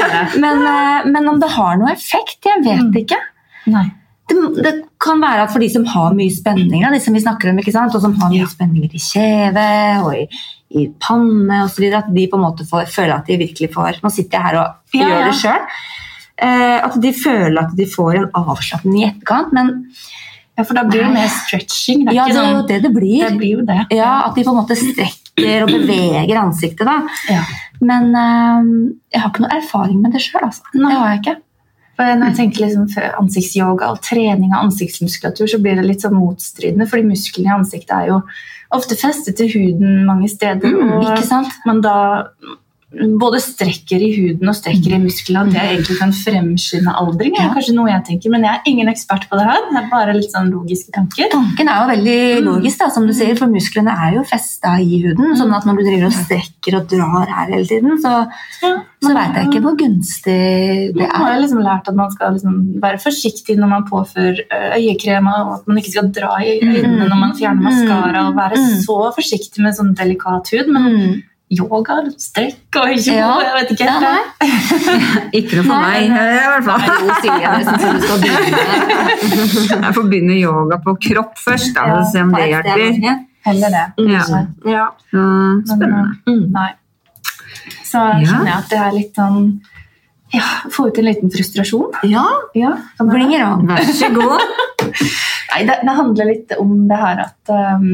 er. 0.00 0.36
Men, 0.40 0.62
eh, 0.64 1.08
men 1.12 1.28
om 1.28 1.40
det 1.42 1.50
har 1.58 1.76
noe 1.80 1.92
effekt, 1.92 2.38
jeg 2.48 2.64
vet 2.64 3.02
ikke. 3.02 3.20
Nei. 3.70 3.86
Det, 4.30 4.62
det 4.62 4.72
kan 5.02 5.20
være 5.20 5.44
at 5.44 5.52
for 5.52 5.60
de 5.62 5.68
som 5.72 5.84
har 5.90 6.14
mye 6.16 6.32
spenninger, 6.32 6.94
de 6.94 7.00
som 7.02 7.16
vi 7.16 7.22
snakker 7.22 7.50
om, 7.50 7.60
og 7.60 8.00
som 8.00 8.14
har 8.22 8.32
mye 8.32 8.48
spenninger 8.48 8.94
i 8.94 9.02
kjeve 9.02 9.68
og 10.04 10.12
i, 10.14 10.24
i 10.80 10.86
panne 11.02 11.64
osv., 11.66 11.88
at 11.98 12.12
de 12.14 12.28
på 12.30 12.38
en 12.38 12.44
måte 12.46 12.66
får 12.68 12.88
føler 12.94 13.16
at 13.18 13.26
de 13.28 13.40
virkelig 13.42 13.72
får 13.74 13.98
Nå 14.04 14.12
sitter 14.14 14.38
jeg 14.38 14.46
her 14.46 14.60
og 14.62 14.94
Ja, 14.94 15.02
gjør 15.02 15.16
ja. 15.18 15.24
det 15.26 15.36
sjøl. 15.42 15.66
Eh, 16.40 16.78
at 16.80 16.96
de 17.02 17.12
føler 17.12 17.60
at 17.60 17.76
de 17.76 17.86
får 17.88 18.16
en 18.16 18.30
avslapning 18.40 19.02
i 19.02 19.08
etterkant. 19.10 19.52
Men 19.56 19.74
Ja, 20.58 20.64
for 20.64 20.76
da 20.76 20.82
blir 20.84 21.04
det 21.06 21.12
mer 21.14 21.28
stretching. 21.32 22.04
Det 22.04 22.14
ja, 22.16 22.26
det 22.28 22.36
er 22.36 22.50
jo 22.52 22.62
det 22.68 22.78
det 22.84 22.92
blir. 22.92 23.20
det 23.24 23.36
blir 23.38 23.60
jo 23.60 23.66
det. 23.68 23.78
Ja, 23.96 24.26
At 24.26 24.34
de 24.36 24.44
på 24.44 24.52
en 24.52 24.58
måte 24.60 24.76
strekker 24.76 25.64
og 25.64 25.70
beveger 25.72 26.36
ansiktet. 26.36 26.84
da. 26.84 26.98
Ja. 27.30 27.44
Men 27.80 28.10
um, 28.12 28.72
jeg 29.12 29.22
har 29.22 29.30
ikke 29.30 29.44
noe 29.46 29.56
erfaring 29.56 30.02
med 30.02 30.12
det 30.12 30.20
sjøl. 30.20 30.42
Altså. 30.44 30.66
Det 30.74 30.90
har 30.90 31.14
jeg 31.14 31.22
ikke. 31.22 31.36
For 31.96 32.16
når 32.16 32.30
jeg 32.30 32.36
tenker 32.36 32.64
liksom 32.64 33.08
ansiktsyoga 33.20 33.90
og 33.92 34.02
trening 34.04 34.52
av 34.52 34.66
ansiktsmuskulatur, 34.68 35.48
så 35.52 35.60
blir 35.60 35.76
det 35.76 35.84
litt 35.84 36.04
sånn 36.04 36.16
motstridende, 36.16 36.88
fordi 36.88 37.08
musklene 37.08 37.50
i 37.50 37.56
ansiktet 37.58 37.92
er 37.96 38.06
jo 38.08 38.20
ofte 38.76 38.96
festet 38.96 39.36
til 39.36 39.50
huden 39.52 40.06
mange 40.08 40.28
steder. 40.32 40.64
Mm, 40.64 40.94
og 40.96 41.08
ikke 41.10 41.26
sant? 41.28 41.52
man 41.68 41.82
da 41.84 41.96
både 42.90 43.38
strekker 43.38 44.02
i 44.02 44.08
huden 44.16 44.48
og 44.50 44.54
strekker 44.58 44.96
i 44.96 44.98
musklene, 44.98 45.46
at 45.46 45.52
det 45.54 45.60
egentlig 45.62 45.98
kan 46.00 46.10
fremskynde 46.10 46.90
aldring. 46.98 47.36
er 47.38 47.52
kanskje 47.54 47.74
noe 47.76 47.86
jeg 47.90 48.02
tenker, 48.08 48.30
Men 48.30 48.42
jeg 48.42 48.50
er 48.50 48.62
ingen 48.66 48.88
ekspert 48.90 49.28
på 49.30 49.38
det 49.38 49.46
her. 49.46 49.60
Det 49.70 49.78
er 49.78 49.90
bare 49.92 50.14
litt 50.16 50.32
sånn 50.34 50.50
logiske 50.50 50.90
tanker. 50.92 51.28
Tanken 51.30 51.68
er 51.70 51.76
jo 51.78 51.86
veldig 51.94 52.40
Mm. 52.40 52.44
logisk, 52.50 52.78
da, 52.78 52.88
som 52.90 53.06
du 53.06 53.12
sier, 53.12 53.36
for 53.38 53.46
musklene 53.46 53.94
er 53.94 54.14
jo 54.16 54.24
festa 54.24 54.74
i 54.80 55.02
huden. 55.04 55.36
sånn 55.38 55.54
at 55.54 55.64
når 55.64 55.76
du 55.78 55.84
driver 55.86 56.06
og 56.06 56.12
strekker 56.12 56.76
og 56.80 56.88
drar 56.88 57.26
her 57.30 57.46
hele 57.54 57.66
tiden, 57.66 57.96
så, 58.02 58.26
Ja. 58.62 58.82
så 59.02 59.14
veit 59.14 59.34
jeg 59.36 59.46
ikke 59.46 59.62
hvor 59.62 59.76
gunstig 59.78 60.94
det 60.94 61.02
er. 61.06 61.18
Man 61.18 61.32
har 61.32 61.40
liksom 61.40 61.62
lært 61.62 61.88
at 61.88 61.94
man 61.94 62.10
skal 62.10 62.32
liksom 62.34 62.80
være 62.80 62.98
forsiktig 63.00 63.56
når 63.56 63.68
man 63.68 63.84
påfører 63.84 64.38
ø, 64.50 64.60
øyekrem, 64.78 65.26
og 65.28 65.54
at 65.60 65.68
man 65.68 65.76
ikke 65.78 65.92
skal 65.94 66.08
dra 66.10 66.36
i 66.42 66.58
øynene 66.60 67.08
når 67.08 67.20
man 67.20 67.32
fjerner 67.38 67.62
maskara, 67.62 68.28
og 68.28 68.34
være 68.34 68.56
Mm. 68.58 68.82
så 68.84 69.14
forsiktig 69.14 69.58
med 69.62 69.74
sånn 69.74 69.94
delikat 69.94 70.50
hud. 70.50 70.68
Men 70.68 71.22
Yoga, 71.50 71.96
strekk 72.22 72.76
og 72.78 72.92
ikke 72.94 73.14
Ja. 73.16 73.30
jeg 73.42 73.54
vet 73.56 73.70
ikke. 73.74 73.86
Ja, 73.88 73.96
nei. 73.98 74.50
Ikke 75.40 75.56
noe 75.58 75.64
for 75.66 75.80
Nei, 75.82 76.02
meg, 76.08 76.28
i 76.30 76.50
hvert 76.52 76.66
fall. 76.68 76.84
Jo, 76.86 77.16
Silje, 77.24 77.40
jeg 77.42 77.64
syns 77.66 77.82
du 77.82 78.04
skal 78.04 78.20
begynne. 78.22 79.80
Jeg 79.86 79.94
får 79.96 80.06
begynne 80.12 80.36
yoga 80.38 80.78
på 80.84 80.94
kropp 81.08 81.34
først, 81.42 81.72
da, 81.74 81.88
og 81.96 82.06
se 82.12 82.22
om 82.22 82.30
det 82.36 82.46
hjelper. 82.52 83.18
Heller 83.48 83.74
det. 83.74 83.82
Ja. 84.12 84.22
Ja. 84.70 84.86
Spennende. 85.66 86.04
Mm. 86.28 86.46
Nei. 86.54 86.68
Så 87.90 87.98
skjønner 87.98 88.46
jeg 88.46 88.56
at 88.60 88.70
det 88.70 88.78
er 88.78 88.92
litt 88.94 89.16
sånn 89.18 89.40
Ja, 90.30 90.46
få 90.70 90.86
ut 90.86 90.98
en 91.02 91.08
liten 91.08 91.32
frustrasjon. 91.34 91.96
ja, 92.06 92.22
Ja, 92.54 92.76
være? 93.00 93.26
it. 93.34 93.66
Vær 93.66 93.92
så 93.98 94.10
god. 94.14 94.40
Nei, 95.50 95.64
det, 95.66 95.80
det 95.82 95.94
handler 95.98 96.28
litt 96.30 96.52
om 96.62 96.76
det 96.88 96.98
her 97.00 97.24
at 97.26 97.50
um, 97.50 97.88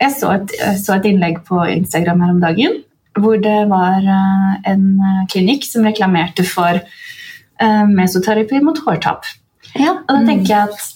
jeg, 0.00 0.14
så 0.16 0.30
et, 0.38 0.54
jeg 0.56 0.78
så 0.80 0.94
et 0.96 1.04
innlegg 1.12 1.42
på 1.44 1.60
Instagram 1.68 2.22
her 2.24 2.32
om 2.32 2.40
dagen 2.40 2.78
hvor 3.16 3.40
det 3.42 3.58
var 3.70 4.04
uh, 4.04 4.52
en 4.68 4.84
uh, 5.00 5.24
klinikk 5.32 5.64
som 5.68 5.86
reklamerte 5.86 6.44
for 6.46 6.80
uh, 6.80 7.84
mesoterapi 7.88 8.60
mot 8.64 8.78
hårtap. 8.84 9.28
Ja. 9.76 9.98
Og 10.04 10.12
da 10.12 10.20
tenker 10.26 10.52
jeg 10.52 10.70
at 10.70 10.92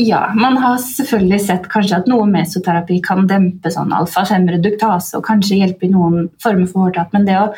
ja, 0.00 0.22
man 0.34 0.56
har 0.56 0.78
selvfølgelig 0.80 1.40
sett 1.44 1.66
kanskje 1.72 1.98
at 2.00 2.08
noe 2.10 2.24
mesoterapi 2.30 2.98
kan 3.04 3.26
dempe 3.28 3.70
sånn 3.72 3.92
alfa-5-reduktase 3.94 5.18
og 5.18 5.26
kanskje 5.26 5.60
hjelpe 5.60 5.86
i 5.86 5.92
noen 5.92 6.30
former 6.42 6.70
for 6.70 6.86
hårtap, 6.86 7.12
men 7.12 7.26
det 7.28 7.36
å 7.38 7.50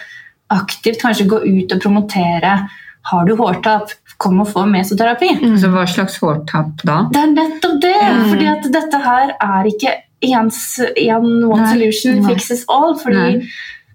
aktivt 0.54 1.02
kanskje 1.02 1.28
gå 1.30 1.38
ut 1.44 1.74
og 1.74 1.82
promotere 1.82 2.56
har 3.04 3.28
du 3.28 3.34
hårtap, 3.36 3.92
kom 4.22 4.40
og 4.40 4.48
få 4.48 4.64
mesoterapi. 4.70 5.30
Så 5.60 5.70
hva 5.72 5.84
slags 5.90 6.16
hårtap 6.22 6.84
da? 6.86 7.04
Det 7.12 7.20
er 7.20 7.32
nettopp 7.34 7.78
det! 7.82 7.94
Mm. 8.00 8.26
fordi 8.32 8.50
at 8.50 8.68
dette 8.78 9.00
her 9.04 9.34
er 9.34 9.70
ikke 9.70 9.94
én 10.24 10.50
en 10.50 11.44
one 11.44 11.66
solution 11.68 12.20
Nei. 12.20 12.32
fixes 12.32 12.64
all. 12.68 12.94
fordi 13.00 13.18
Nei. 13.18 13.48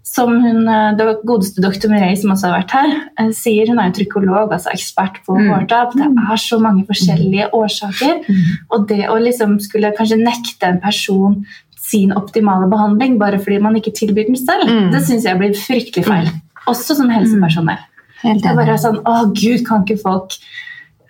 Som 0.09 0.31
hun, 0.41 0.63
eh, 0.67 0.95
det 0.97 1.05
godeste 1.29 1.61
doktor 1.61 1.91
Mirei, 1.91 2.15
som 2.17 2.31
også 2.33 2.49
har 2.49 2.59
vært 2.63 2.71
her, 2.77 2.93
eh, 3.19 3.29
sier, 3.35 3.67
hun 3.69 3.79
er 3.79 3.91
jo 3.91 3.97
trykolog, 3.99 4.51
altså 4.55 4.71
ekspert 4.73 5.19
på 5.25 5.35
Mm. 5.37 5.49
hårtap. 5.53 5.93
Det 5.93 6.07
er 6.07 6.39
så 6.41 6.59
mange 6.59 6.85
forskjellige 6.87 7.49
årsaker. 7.53 8.23
Mm. 8.27 8.43
Og 8.71 8.87
det 8.87 9.03
å 9.07 9.17
liksom 9.21 9.59
skulle 9.61 9.93
kanskje 9.95 10.17
nekte 10.23 10.63
en 10.67 10.79
person 10.81 11.45
sin 11.77 12.11
optimale 12.11 12.67
behandling 12.69 13.17
bare 13.19 13.37
fordi 13.39 13.61
man 13.61 13.75
ikke 13.75 13.93
tilbyr 13.93 14.25
den 14.27 14.35
selv, 14.35 14.67
Mm. 14.69 14.91
det 14.91 15.01
syns 15.03 15.23
jeg 15.23 15.37
blir 15.37 15.53
fryktelig 15.53 16.05
feil. 16.05 16.31
Også 16.67 16.95
som 16.95 17.09
helsepersonell. 17.09 17.79
Helt 18.23 18.41
Det 18.43 18.51
er 18.51 18.55
bare 18.55 18.77
sånn 18.77 19.01
Å, 19.03 19.33
gud, 19.33 19.65
kan 19.65 19.85
ikke 19.85 20.01
folk 20.01 20.33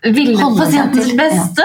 ville 0.03 0.37
pasientens 0.37 1.09
beste? 1.17 1.63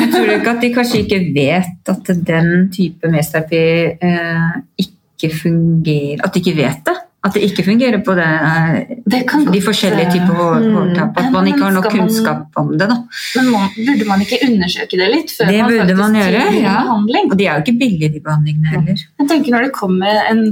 Jeg 0.00 0.10
tror 0.12 0.26
du 0.26 0.32
ikke 0.38 0.50
at 0.56 0.60
de 0.60 0.74
kanskje 0.74 1.04
ikke 1.06 1.20
vet 1.34 1.88
at 1.88 2.24
den 2.26 2.68
type 2.74 3.08
mesterapi 3.08 3.96
eh, 4.02 4.50
ikke 4.80 4.98
fungerer 5.30 6.24
At 6.24 6.34
de 6.34 6.42
ikke 6.42 6.56
vet 6.56 6.84
det? 6.88 6.96
At 7.22 7.36
det 7.36 7.44
ikke 7.46 7.62
fungerer 7.62 8.00
på 8.02 8.14
det, 8.18 8.26
eh, 8.26 8.96
Det 9.06 9.20
kan 9.30 9.44
de 9.46 9.60
forskjellige 9.62 10.10
typer 10.10 10.34
hår, 10.34 10.64
hårtap? 10.74 11.18
At 11.20 11.28
man 11.30 11.46
ikke 11.46 11.62
har 11.62 11.70
nok 11.76 11.86
kunnskap 11.90 12.58
om 12.58 12.72
det. 12.78 12.88
da. 12.90 12.96
Men 13.36 13.50
må, 13.54 13.60
burde 13.76 14.08
man 14.08 14.24
ikke 14.24 14.40
undersøke 14.48 14.98
det 14.98 15.08
litt 15.12 15.30
før 15.30 15.46
Det 15.46 15.60
man 15.62 15.70
faktisk 15.70 16.00
man 16.00 16.16
gjøre, 16.18 16.40
ja. 16.58 16.74
behandling? 16.82 17.30
Og 17.30 17.38
de 17.38 17.46
er 17.46 17.52
jo 17.52 17.62
ikke 17.62 17.78
billige, 17.78 18.08
de 18.16 18.20
behandlingene 18.26 18.74
heller. 18.74 19.04
Jeg 19.20 19.28
tenker 19.28 19.54
Når 19.54 19.68
det 19.68 19.72
kommer 19.72 20.18
en 20.32 20.42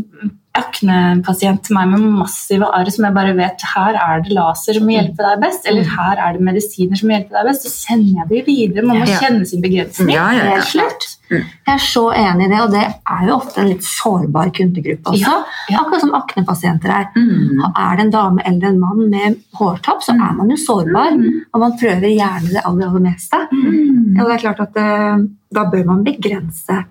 aknepasient 0.59 1.63
til 1.67 1.77
meg 1.77 1.91
med 1.93 2.03
massive 2.21 2.67
arr 2.75 2.89
som 2.91 3.05
jeg 3.07 3.15
bare 3.17 3.35
vet 3.39 3.63
her 3.75 3.97
er 4.01 4.23
det 4.25 4.33
laser 4.35 4.77
som 4.79 4.89
hjelper 4.91 5.29
deg 5.29 5.43
best, 5.45 5.67
eller 5.71 5.87
her 5.97 6.19
er 6.27 6.37
det 6.37 6.45
medisiner 6.49 6.99
som 6.99 7.13
hjelper 7.13 7.39
deg 7.39 7.49
best, 7.51 7.67
så 7.67 7.73
sender 7.87 8.21
jeg 8.21 8.29
det 8.33 8.43
videre. 8.49 8.87
Man 8.87 9.01
må 9.03 9.07
Ja. 9.09 9.19
kjenne 9.23 9.47
sin 9.47 9.63
begrensning. 9.63 10.11
Ja, 10.15 10.27
ja, 10.33 10.45
ja. 10.45 10.51
Helt 10.59 10.73
klart. 10.75 11.07
Jeg 11.31 11.45
er 11.77 11.79
så 11.79 12.05
enig 12.11 12.47
i 12.47 12.51
det, 12.51 12.61
og 12.61 12.71
det 12.75 12.83
er 12.83 13.27
jo 13.29 13.35
ofte 13.37 13.61
en 13.63 13.69
litt 13.71 13.85
sårbar 13.87 14.51
kundegruppe 14.51 15.13
også. 15.13 15.21
Ja, 15.23 15.45
ja. 15.71 15.79
Akkurat 15.85 16.01
som 16.01 16.15
aknepasienter 16.19 16.91
er. 16.91 17.07
Mm. 17.15 17.63
Er 17.71 17.97
det 17.97 18.07
en 18.07 18.11
dame 18.11 18.43
eller 18.45 18.69
en 18.73 18.81
mann 18.81 19.05
med 19.11 19.37
hårtapp, 19.55 20.03
så 20.03 20.17
er 20.17 20.33
man 20.35 20.51
jo 20.51 20.57
sårbar. 20.57 21.15
Og 21.55 21.61
man 21.61 21.79
prøver 21.79 22.11
gjerne 22.11 22.51
det 22.51 22.65
aller, 22.65 22.87
aller 22.89 23.01
meste. 23.07 23.39
Mm. 23.53 24.19
Og 24.19 24.27
det 24.27 24.35
er 24.35 24.43
klart 24.49 24.61
at 24.67 24.77
eh, 24.77 25.29
Da 25.55 25.65
bør 25.71 25.85
man 25.87 26.05
begrense 26.05 26.85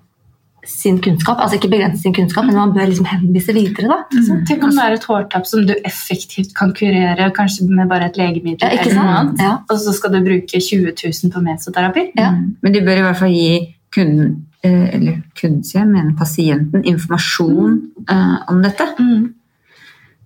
sin 0.68 1.00
kunnskap. 1.02 1.40
Altså 1.40 1.58
ikke 1.58 1.70
begrense 1.72 2.02
sin 2.02 2.14
kunnskap, 2.14 2.46
men 2.46 2.56
man 2.56 2.74
bør 2.74 2.90
liksom 2.90 3.08
henvise 3.10 3.54
videre. 3.54 3.88
da. 3.88 4.22
Så 4.26 4.38
Tenk 4.48 4.64
om 4.64 4.76
det 4.76 4.86
er 4.86 4.98
et 4.98 5.08
hårtap 5.10 5.48
som 5.48 5.66
du 5.68 5.74
effektivt 5.86 6.54
kan 6.58 6.74
kurere 6.74 7.32
kanskje 7.36 7.68
med 7.70 7.90
bare 7.90 8.10
et 8.10 8.18
legemiddel, 8.18 8.68
Ja, 8.68 8.70
ikke 8.76 8.90
eller 8.90 9.02
noe 9.02 9.18
annet, 9.22 9.42
Ja. 9.42 9.58
og 9.70 9.80
så 9.80 9.94
skal 9.94 10.14
du 10.14 10.22
bruke 10.24 10.62
20 10.62 10.94
000 11.04 11.32
på 11.32 11.42
mesoterapi. 11.42 12.12
Ja. 12.18 12.32
Mm. 12.32 12.56
Men 12.62 12.74
de 12.74 12.82
bør 12.82 12.98
i 12.98 13.02
hvert 13.08 13.18
fall 13.18 13.34
gi 13.34 13.76
kunden, 13.96 14.46
eh, 14.64 14.96
eller 14.96 15.22
kunden 15.42 15.64
jeg 15.74 15.88
mener 15.88 16.16
pasienten, 16.18 16.86
informasjon 16.86 17.82
uh, 18.10 18.38
om 18.48 18.64
dette. 18.64 18.86
Mm. 19.00 19.34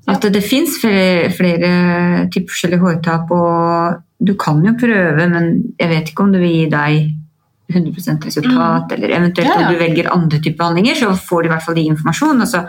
At 0.08 0.22
det, 0.22 0.34
det 0.34 0.44
fins 0.44 0.80
flere, 0.82 1.30
flere 1.32 2.30
typer 2.30 2.52
forskjellige 2.52 2.80
hårtap, 2.80 3.32
og 3.32 4.28
du 4.28 4.34
kan 4.36 4.66
jo 4.66 4.74
prøve, 4.80 5.30
men 5.30 5.76
jeg 5.80 5.90
vet 5.90 6.10
ikke 6.10 6.24
om 6.24 6.32
det 6.34 6.42
vil 6.42 6.56
gi 6.58 6.66
deg 6.70 7.23
100% 7.72 8.26
resultat, 8.26 8.92
eller 8.92 9.10
eventuelt 9.10 9.48
Ja, 9.48 9.60
ja. 9.62 9.68
om 9.68 9.74
du 9.74 9.80
velger 9.80 10.12
andre 10.14 10.40
typer 10.40 10.58
behandlinger, 10.58 10.96
så 10.96 11.14
får 11.16 11.44
de 11.44 11.48
i 11.48 11.54
hvert 11.54 11.64
fall 11.64 11.76
de 11.76 11.86
informasjon, 11.88 12.42
og 12.42 12.48
så 12.48 12.66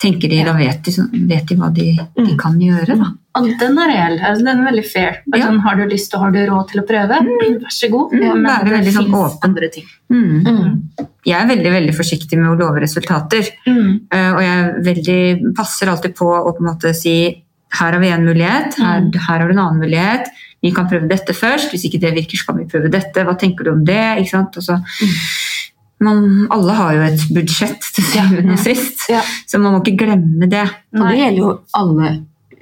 tenker 0.00 0.30
de, 0.32 0.38
da 0.44 0.54
vet 0.56 0.82
de, 0.82 0.92
vet 1.28 1.46
de 1.50 1.56
hva 1.60 1.68
de, 1.76 1.84
de 2.16 2.22
Mm. 2.32 2.38
kan 2.40 2.58
gjøre, 2.58 2.96
da. 2.96 3.10
Den 3.60 3.78
er 3.78 3.88
reell. 3.92 4.18
Altså, 4.18 4.44
den 4.44 4.60
er 4.60 4.70
veldig 4.72 4.84
fair. 4.90 5.18
Ja. 5.36 5.46
Sånn, 5.46 5.60
har 5.60 5.76
du 5.76 5.84
lyst 5.86 6.14
og 6.14 6.20
har 6.24 6.30
du 6.32 6.38
råd 6.48 6.70
til 6.70 6.80
å 6.80 6.86
prøve, 6.88 7.18
vær 7.20 7.68
så 7.70 7.90
god. 7.92 8.12
Mm, 8.12 8.20
Men 8.20 8.42
være 8.48 8.64
det 8.64 8.72
veldig 8.78 8.94
sånn 8.96 9.44
andre 9.44 9.68
ting. 9.70 9.84
Mm. 10.10 10.42
Mm. 10.46 10.88
Jeg 11.26 11.36
er 11.42 11.46
veldig, 11.46 11.70
veldig 11.76 11.94
forsiktig 11.94 12.38
med 12.40 12.48
å 12.50 12.58
love 12.58 12.80
resultater. 12.80 13.46
Mm. 13.68 14.00
Eh, 14.10 14.32
Og 14.32 14.40
jeg 14.40 14.74
veldig, 14.88 15.54
passer 15.54 15.86
alltid 15.92 16.14
på 16.16 16.26
å 16.26 16.50
på 16.56 16.60
en 16.64 16.74
måte 16.74 16.94
si 16.94 17.44
her 17.72 17.92
har 17.92 18.00
vi 18.00 18.08
en 18.08 18.24
mulighet, 18.24 18.74
her, 18.80 19.00
Mm. 19.02 19.12
her 19.14 19.38
har 19.38 19.46
du 19.46 19.52
en 19.52 19.58
annen 19.66 19.80
mulighet. 19.80 20.26
Vi 20.62 20.72
kan 20.76 20.88
prøve 20.90 21.08
dette 21.08 21.32
først. 21.32 21.70
Hvis 21.72 21.84
ikke 21.88 22.00
det 22.02 22.14
virker, 22.14 22.36
så 22.36 22.46
kan 22.50 22.58
vi 22.58 22.66
prøve 22.68 22.90
dette. 22.92 23.24
Hva 23.24 23.34
tenker 23.40 23.64
du 23.64 23.70
om 23.72 23.84
det? 23.84 24.00
Ikke 24.20 24.30
sant? 24.34 24.56
Og 24.60 24.62
så, 24.66 24.76
man, 26.04 26.46
alle 26.52 26.72
har 26.76 26.94
jo 26.96 27.04
et 27.06 27.22
budsjett 27.36 27.86
til 27.96 28.04
syvende 28.04 28.52
og 28.56 28.60
sist, 28.62 29.06
Ja. 29.12 29.20
så 29.46 29.58
man 29.60 29.72
må 29.74 29.82
ikke 29.84 29.98
glemme 30.06 30.48
det. 30.50 30.66
Og 30.96 31.06
det 31.08 31.18
gjelder 31.18 31.40
jo 31.42 31.60
alle 31.74 32.10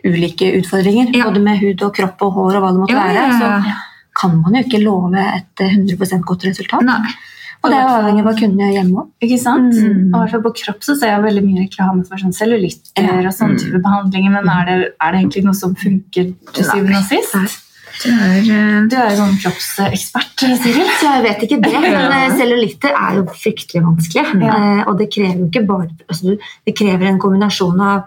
ulike 0.05 0.53
utfordringer, 0.61 1.11
Ja. 1.15 1.25
både 1.27 1.41
med 1.43 1.59
hud 1.59 1.83
og 1.83 1.95
kropp 1.95 2.23
og 2.23 2.33
hår 2.33 2.57
og 2.57 2.63
hva 2.63 2.71
det 2.73 2.81
måtte 2.85 2.95
være. 2.95 3.25
Så 3.41 3.75
kan 4.21 4.41
man 4.43 4.55
jo 4.55 4.63
ikke 4.65 4.83
love 4.83 5.15
et 5.19 5.61
eh, 5.61 5.75
100% 5.77 6.23
godt 6.27 6.45
resultat. 6.47 6.83
Nei. 6.83 7.11
Og 7.65 7.71
det 7.73 7.79
er 7.79 7.89
avhengig 7.91 8.21
av 8.23 8.27
hva 8.29 8.35
kundene 8.39 8.67
gjør 8.69 8.75
hjemme 8.79 8.99
òg. 9.03 9.07
Ikke 9.27 9.39
sant? 9.43 9.75
Mm. 9.75 10.15
Og 10.15 10.43
på 10.45 10.53
kropp 10.63 10.81
så 10.87 10.95
ser 10.99 11.09
jeg 11.11 11.23
veldig 11.25 11.43
mye 11.45 11.63
reklame 11.67 12.05
for 12.07 12.17
sånn 12.17 12.33
cellulitter 12.35 13.03
Ja. 13.03 13.17
og 13.19 13.35
sånne 13.35 13.55
Mm. 13.55 13.59
type 13.59 13.83
behandlinger, 13.83 14.31
men 14.31 14.49
er 14.49 14.65
det, 14.67 14.93
er 15.01 15.13
det 15.13 15.21
egentlig 15.23 15.45
noe 15.45 15.55
som 15.55 15.75
funker 15.75 16.35
til 16.55 16.65
syvende 16.65 16.99
og 16.99 17.05
sist? 17.05 17.65
Det 18.03 18.13
er, 18.13 18.39
eh, 18.59 18.87
Du 18.89 18.97
er 18.97 19.11
jo 19.11 19.17
sånn 19.23 19.39
kroppsekspert, 19.43 20.45
Siril. 20.63 20.91
Så 21.01 21.09
jeg 21.15 21.25
vet 21.25 21.43
ikke 21.49 21.61
det, 21.65 21.73
men 21.83 22.13
eh, 22.13 22.37
cellulitter 22.39 22.95
er 22.95 23.17
jo 23.19 23.25
fryktelig 23.33 23.83
vanskelig. 23.85 24.27
Ja. 24.43 24.55
Eh, 24.55 24.85
Og 24.89 24.99
det 24.99 25.11
krever 25.15 25.39
jo 25.43 25.49
ikke 25.51 25.67
bare 25.67 25.89
altså, 26.09 26.39
Det 26.67 26.77
krever 26.79 27.07
en 27.11 27.19
kombinasjon 27.19 27.81
av 27.81 28.05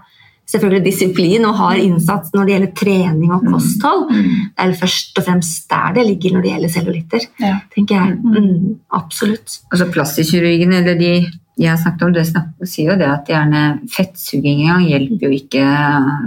selvfølgelig 0.51 0.83
disiplin 0.83 1.45
og 1.47 1.55
hard 1.55 1.79
innsats 1.79 2.33
når 2.35 2.45
det 2.45 2.53
gjelder 2.55 2.71
trening 2.75 3.31
og 3.31 3.45
kosthold. 3.47 4.09
Det 4.11 4.65
er 4.65 4.73
først 4.81 5.17
og 5.21 5.23
fremst 5.23 5.69
der 5.71 5.93
det 5.95 6.03
ligger 6.09 6.33
når 6.35 6.41
det 6.43 6.51
gjelder 6.51 6.73
cellulitter, 6.73 7.27
Ja. 7.39 7.53
tenker 7.73 7.95
jeg. 7.95 8.17
Mm, 8.19 8.75
absolutt. 8.91 9.59
altså 9.71 9.87
plastikkirurgene, 9.93 10.81
eller 10.81 10.95
de 10.99 11.13
jeg 11.61 11.79
snakket 11.81 12.03
om, 12.07 12.17
snak, 12.25 12.49
sier 12.67 12.91
jo 12.91 12.97
det 12.99 13.07
at 13.11 13.29
gjerne 13.31 13.61
fettsuging 13.93 14.63
engang 14.65 14.85
hjelper 14.89 15.25
jo 15.27 15.31
ikke 15.37 15.63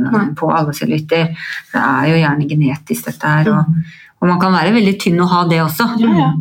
Nei. 0.07 0.25
på 0.39 0.51
alle 0.55 0.75
cellulitter. 0.77 1.31
Det 1.73 1.83
er 1.83 2.09
jo 2.13 2.19
gjerne 2.23 2.49
genetisk 2.51 3.11
dette 3.11 3.35
her, 3.37 3.53
og, 3.53 3.79
og 4.21 4.29
man 4.31 4.41
kan 4.43 4.55
være 4.55 4.75
veldig 4.77 4.97
tynn 5.03 5.21
og 5.25 5.33
ha 5.35 5.45
det 5.51 5.61
også. 5.65 5.89
Ja, 6.03 6.13
ja. 6.21 6.33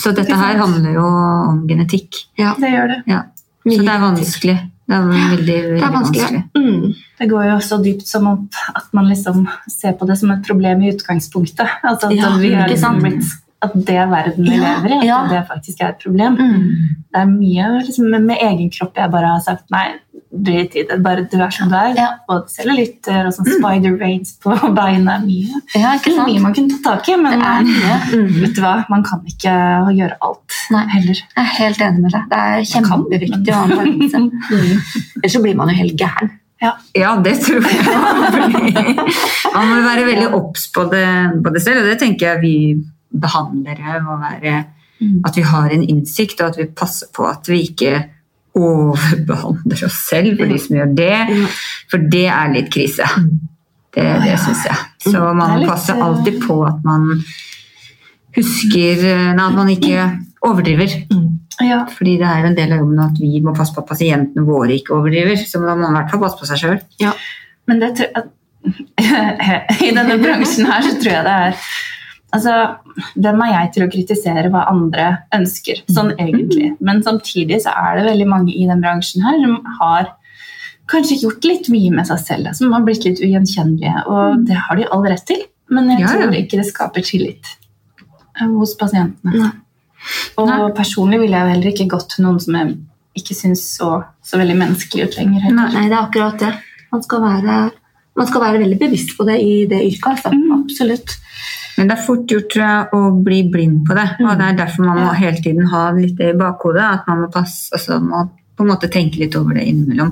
Så 0.00 0.12
dette 0.16 0.36
her 0.38 0.56
handler 0.60 0.94
jo 0.94 1.04
om 1.04 1.64
genetikk. 1.68 2.22
Ja. 2.40 2.54
Det 2.58 2.70
gjør 2.72 2.92
det. 2.94 3.00
Ja. 3.10 3.24
Så 3.66 3.82
det 3.82 3.92
er 3.92 4.00
vanskelig. 4.00 4.56
Det 4.90 4.96
er 4.96 5.04
veldig, 5.06 5.36
veldig 5.36 5.76
Det 5.76 5.86
er 5.86 5.92
vanskelig. 5.94 6.22
vanskelig. 6.22 6.44
Mm. 6.56 6.94
Det 7.20 7.28
går 7.30 7.44
jo 7.50 7.58
så 7.62 7.76
dypt 7.84 8.08
som 8.08 8.26
at 8.32 8.88
man 8.96 9.10
liksom 9.10 9.44
ser 9.70 9.92
på 9.98 10.06
det 10.08 10.16
som 10.18 10.32
et 10.34 10.46
problem 10.46 10.82
i 10.82 10.90
utgangspunktet. 10.94 11.76
Altså 11.84 12.08
at, 12.08 12.16
Ja, 12.16 12.30
vi 12.40 12.54
er 12.54 12.66
blitt, 12.66 13.36
at 13.62 13.72
det 13.76 13.96
er 14.00 14.06
verden 14.08 14.46
vi 14.46 14.56
Ja, 14.56 14.76
lever 14.80 14.92
i, 14.94 14.98
at 15.00 15.04
ja. 15.08 15.16
det 15.28 15.40
faktisk 15.48 15.80
er 15.84 15.90
et 15.94 15.98
problem. 16.04 16.36
Mm. 16.38 16.62
Det 17.12 17.18
er 17.20 17.26
mye 17.28 17.66
liksom, 17.84 18.06
med, 18.14 18.36
egen 18.40 18.70
kropp 18.72 18.96
jeg 18.96 19.10
bare 19.12 19.34
har 19.34 19.42
sagt 19.44 19.66
nei, 19.74 19.82
drit 20.30 20.76
i 20.78 20.84
det. 20.88 20.96
Bare 21.04 21.24
du 21.28 21.34
er 21.42 21.50
som 21.52 21.68
du 21.68 21.74
er. 21.76 21.90
Ja. 21.98 22.06
Både 22.28 22.48
cellulitter 22.54 23.26
og 23.28 23.34
sånn 23.36 23.48
spider 23.50 23.96
veins 24.00 24.32
på 24.40 24.54
beina. 24.78 25.18
Mye. 25.26 25.60
Ja, 25.74 25.92
ikke 25.98 26.12
er 26.14 26.16
sant? 26.22 26.30
mye 26.30 26.40
man 26.46 26.54
kunne 26.56 26.78
ta 26.78 26.94
tak 26.96 27.10
i, 27.12 27.16
men 27.20 27.36
Det 27.36 27.50
er 27.50 27.66
mye. 27.68 28.42
vet 28.46 28.54
du 28.56 28.62
hva? 28.64 28.74
man 28.88 29.04
kan 29.04 29.20
ikke 29.28 29.54
gjøre 29.98 30.16
alt 30.30 30.58
Nei. 30.72 30.84
heller. 30.94 31.20
Jeg 31.20 31.44
er 31.44 31.50
helt 31.58 31.80
enig 31.88 32.04
med 32.06 32.14
deg. 32.16 32.28
Det 32.30 32.42
er 32.46 32.68
kjempeviktig 32.72 33.52
å 33.52 33.58
ha 33.58 33.64
en 33.66 33.74
balanse. 33.76 34.22
Ellers 35.20 35.34
så 35.36 35.42
blir 35.44 35.58
man 35.58 35.68
jo 35.74 35.76
helt 35.82 35.98
gæren. 36.00 36.32
Ja, 36.60 37.12
det 37.24 37.36
tror 37.40 37.64
jeg. 37.64 37.84
Man 39.54 39.68
må 39.70 39.78
være 39.84 40.02
veldig 40.08 40.26
obs 40.36 40.66
på, 40.74 40.84
det- 40.92 41.42
på 41.44 41.52
det 41.54 41.62
selv, 41.64 41.80
og 41.82 41.88
det 41.88 41.98
tenker 42.02 42.26
jeg 42.34 42.40
vi 42.42 42.54
behandlere 43.10 44.00
må 44.04 44.18
være 44.20 44.64
At 45.24 45.36
vi 45.36 45.42
har 45.48 45.72
en 45.72 45.82
innsikt, 45.82 46.40
og 46.40 46.50
at 46.52 46.58
vi 46.60 46.66
passer 46.76 47.08
på 47.14 47.24
at 47.24 47.48
vi 47.48 47.62
ikke 47.70 48.02
overbehandler 48.58 49.84
oss 49.86 50.00
selv 50.10 50.36
for 50.36 50.50
de 50.50 50.58
som 50.60 50.76
gjør 50.76 50.90
det. 50.98 51.46
For 51.90 52.10
det 52.12 52.26
er 52.28 52.52
litt 52.52 52.68
krise. 52.74 53.06
Det, 53.94 54.04
det 54.24 54.34
syns 54.42 54.66
jeg. 54.68 54.82
Så 55.06 55.22
man 55.34 55.54
er 55.54 55.62
må 55.62 55.70
passe 55.70 55.94
eh, 55.94 56.02
alltid 56.04 56.36
på 56.44 56.58
at 56.66 56.82
man 56.84 57.08
husker 58.36 59.06
eh, 59.08 59.30
nei, 59.34 59.46
At 59.46 59.56
man 59.56 59.72
ikke 59.72 60.04
overdriver. 60.46 60.98
Ja. 61.64 61.82
Fordi 61.92 62.18
det 62.20 62.28
er 62.28 62.50
en 62.50 62.58
del 62.58 62.74
av 62.74 62.82
jobben 62.84 63.00
at 63.04 63.18
vi 63.20 63.40
må 63.44 63.54
passe 63.56 63.74
på 63.76 63.82
at 63.82 63.90
pasientene 63.90 64.44
våre 64.46 64.76
ikke 64.76 64.98
overdriver. 64.98 65.40
Så 65.40 65.62
da 65.64 65.74
må 65.74 65.86
man 65.86 65.96
i 65.96 66.02
hvert 66.02 66.12
fall 66.12 66.22
passe 66.26 66.40
på 66.40 66.50
seg 66.50 66.62
sjøl. 66.62 67.16
Men 67.70 67.82
det 67.82 67.94
tror 67.98 68.12
jeg 68.12 68.28
I 69.86 69.94
denne 69.96 70.18
bransjen 70.20 70.66
her 70.68 70.84
så 70.84 70.90
tror 71.00 71.14
jeg 71.14 71.24
det 71.24 71.36
er 71.46 71.68
Altså, 72.32 72.52
Hvem 73.16 73.40
er 73.42 73.52
jeg 73.52 73.70
til 73.74 73.84
å 73.86 73.90
kritisere 73.90 74.50
hva 74.52 74.66
andre 74.70 75.06
ønsker, 75.34 75.80
sånn 75.90 76.12
egentlig? 76.18 76.72
Men 76.80 77.02
samtidig 77.02 77.62
så 77.64 77.72
er 77.74 77.98
det 77.98 78.04
veldig 78.10 78.26
mange 78.30 78.52
i 78.54 78.66
den 78.68 78.82
bransjen 78.84 79.24
her 79.26 79.38
som 79.42 79.56
har 79.80 80.10
kanskje 80.90 81.20
gjort 81.22 81.44
litt 81.46 81.68
mye 81.70 81.90
med 81.94 82.06
seg 82.08 82.18
selv, 82.22 82.52
som 82.58 82.72
har 82.74 82.82
blitt 82.86 83.04
litt 83.06 83.20
ugjenkjennelige. 83.22 84.04
Og 84.10 84.44
det 84.46 84.56
har 84.58 84.78
de 84.78 84.86
all 84.90 85.04
rett 85.06 85.24
til, 85.26 85.42
men 85.70 85.90
jeg 85.90 86.00
Ja, 86.00 86.06
ja. 86.06 86.12
tror 86.26 86.34
ikke 86.38 86.58
det 86.60 86.66
skaper 86.70 87.02
tillit 87.06 87.50
eh, 88.40 88.46
hos 88.46 88.76
pasientene. 88.78 89.34
Nei. 89.38 89.50
Og 90.40 90.48
Nei. 90.48 90.70
personlig 90.74 91.20
ville 91.20 91.36
jeg 91.36 91.52
heller 91.54 91.70
ikke 91.74 91.88
gått 91.92 92.08
til 92.14 92.24
noen 92.26 92.40
som 92.42 92.54
jeg 92.58 92.76
ikke 93.20 93.34
syns 93.36 93.62
så, 93.76 93.90
så 94.22 94.38
veldig 94.40 94.56
menneskelig 94.58 95.06
ut 95.08 95.16
lenger. 95.18 95.40
heller. 95.48 95.72
Nei, 95.74 95.88
det 95.90 95.96
er 95.98 96.02
akkurat 96.04 96.38
det. 96.42 96.52
Man 96.90 97.02
skal 97.06 97.22
være, 97.22 97.56
man 98.18 98.26
skal 98.30 98.40
være 98.46 98.62
veldig 98.62 98.78
bevisst 98.80 99.16
på 99.18 99.26
det 99.28 99.38
i 99.42 99.52
det 99.70 99.82
yrket. 99.90 100.06
Altså. 100.14 100.30
Absolutt. 100.56 101.16
Men 101.80 101.88
det 101.88 101.96
er 101.96 102.04
fort 102.04 102.26
gjort 102.28 102.50
tror 102.52 102.64
jeg, 102.66 102.80
å 102.92 103.00
bli 103.24 103.40
blind 103.48 103.78
på 103.88 103.96
det. 103.96 104.04
Og 104.20 104.34
det 104.36 104.46
er 104.50 104.58
derfor 104.60 104.84
man 104.90 105.00
må 105.00 105.14
hele 105.16 105.40
tiden 105.40 105.64
ha 105.72 105.86
litt 105.96 106.12
det 106.20 106.34
i 106.34 106.36
bakhodet. 106.36 106.84
At 107.00 107.08
man 107.08 107.24
må, 107.24 107.30
passe, 107.32 107.70
altså, 107.72 107.96
må 108.04 108.26
på 108.60 108.66
en 108.66 108.68
måte 108.74 108.90
tenke 108.92 109.16
litt 109.22 109.32
over 109.38 109.56
det 109.56 109.64
innimellom. 109.70 110.10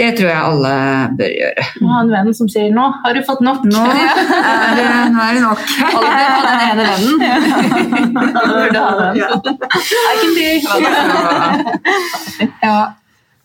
Det 0.00 0.08
tror 0.16 0.28
jeg 0.30 0.40
alle 0.48 0.70
bør 1.18 1.32
gjøre. 1.36 1.64
Må 1.84 1.88
ha 1.92 1.98
en 2.00 2.12
venn 2.14 2.30
som 2.34 2.48
sier 2.48 2.70
'nå 2.72 2.86
har 3.04 3.12
du 3.14 3.20
fått 3.28 3.42
nok'. 3.44 3.66
Nå 3.68 3.82
er 3.92 4.72
det, 4.78 4.86
nå 5.12 5.18
er 5.26 5.32
det 5.36 5.42
nok. 5.44 5.60
Alle 5.90 6.08
på 6.32 6.40
den 6.48 6.60
ene 6.70 6.82
vennen. 6.88 7.16
Da 8.34 8.42
burde 8.48 8.80
ha 8.80 8.92
den. 9.12 9.14
I 10.10 10.14
can 10.22 10.32
be. 10.38 10.48
Ja. 12.62 12.78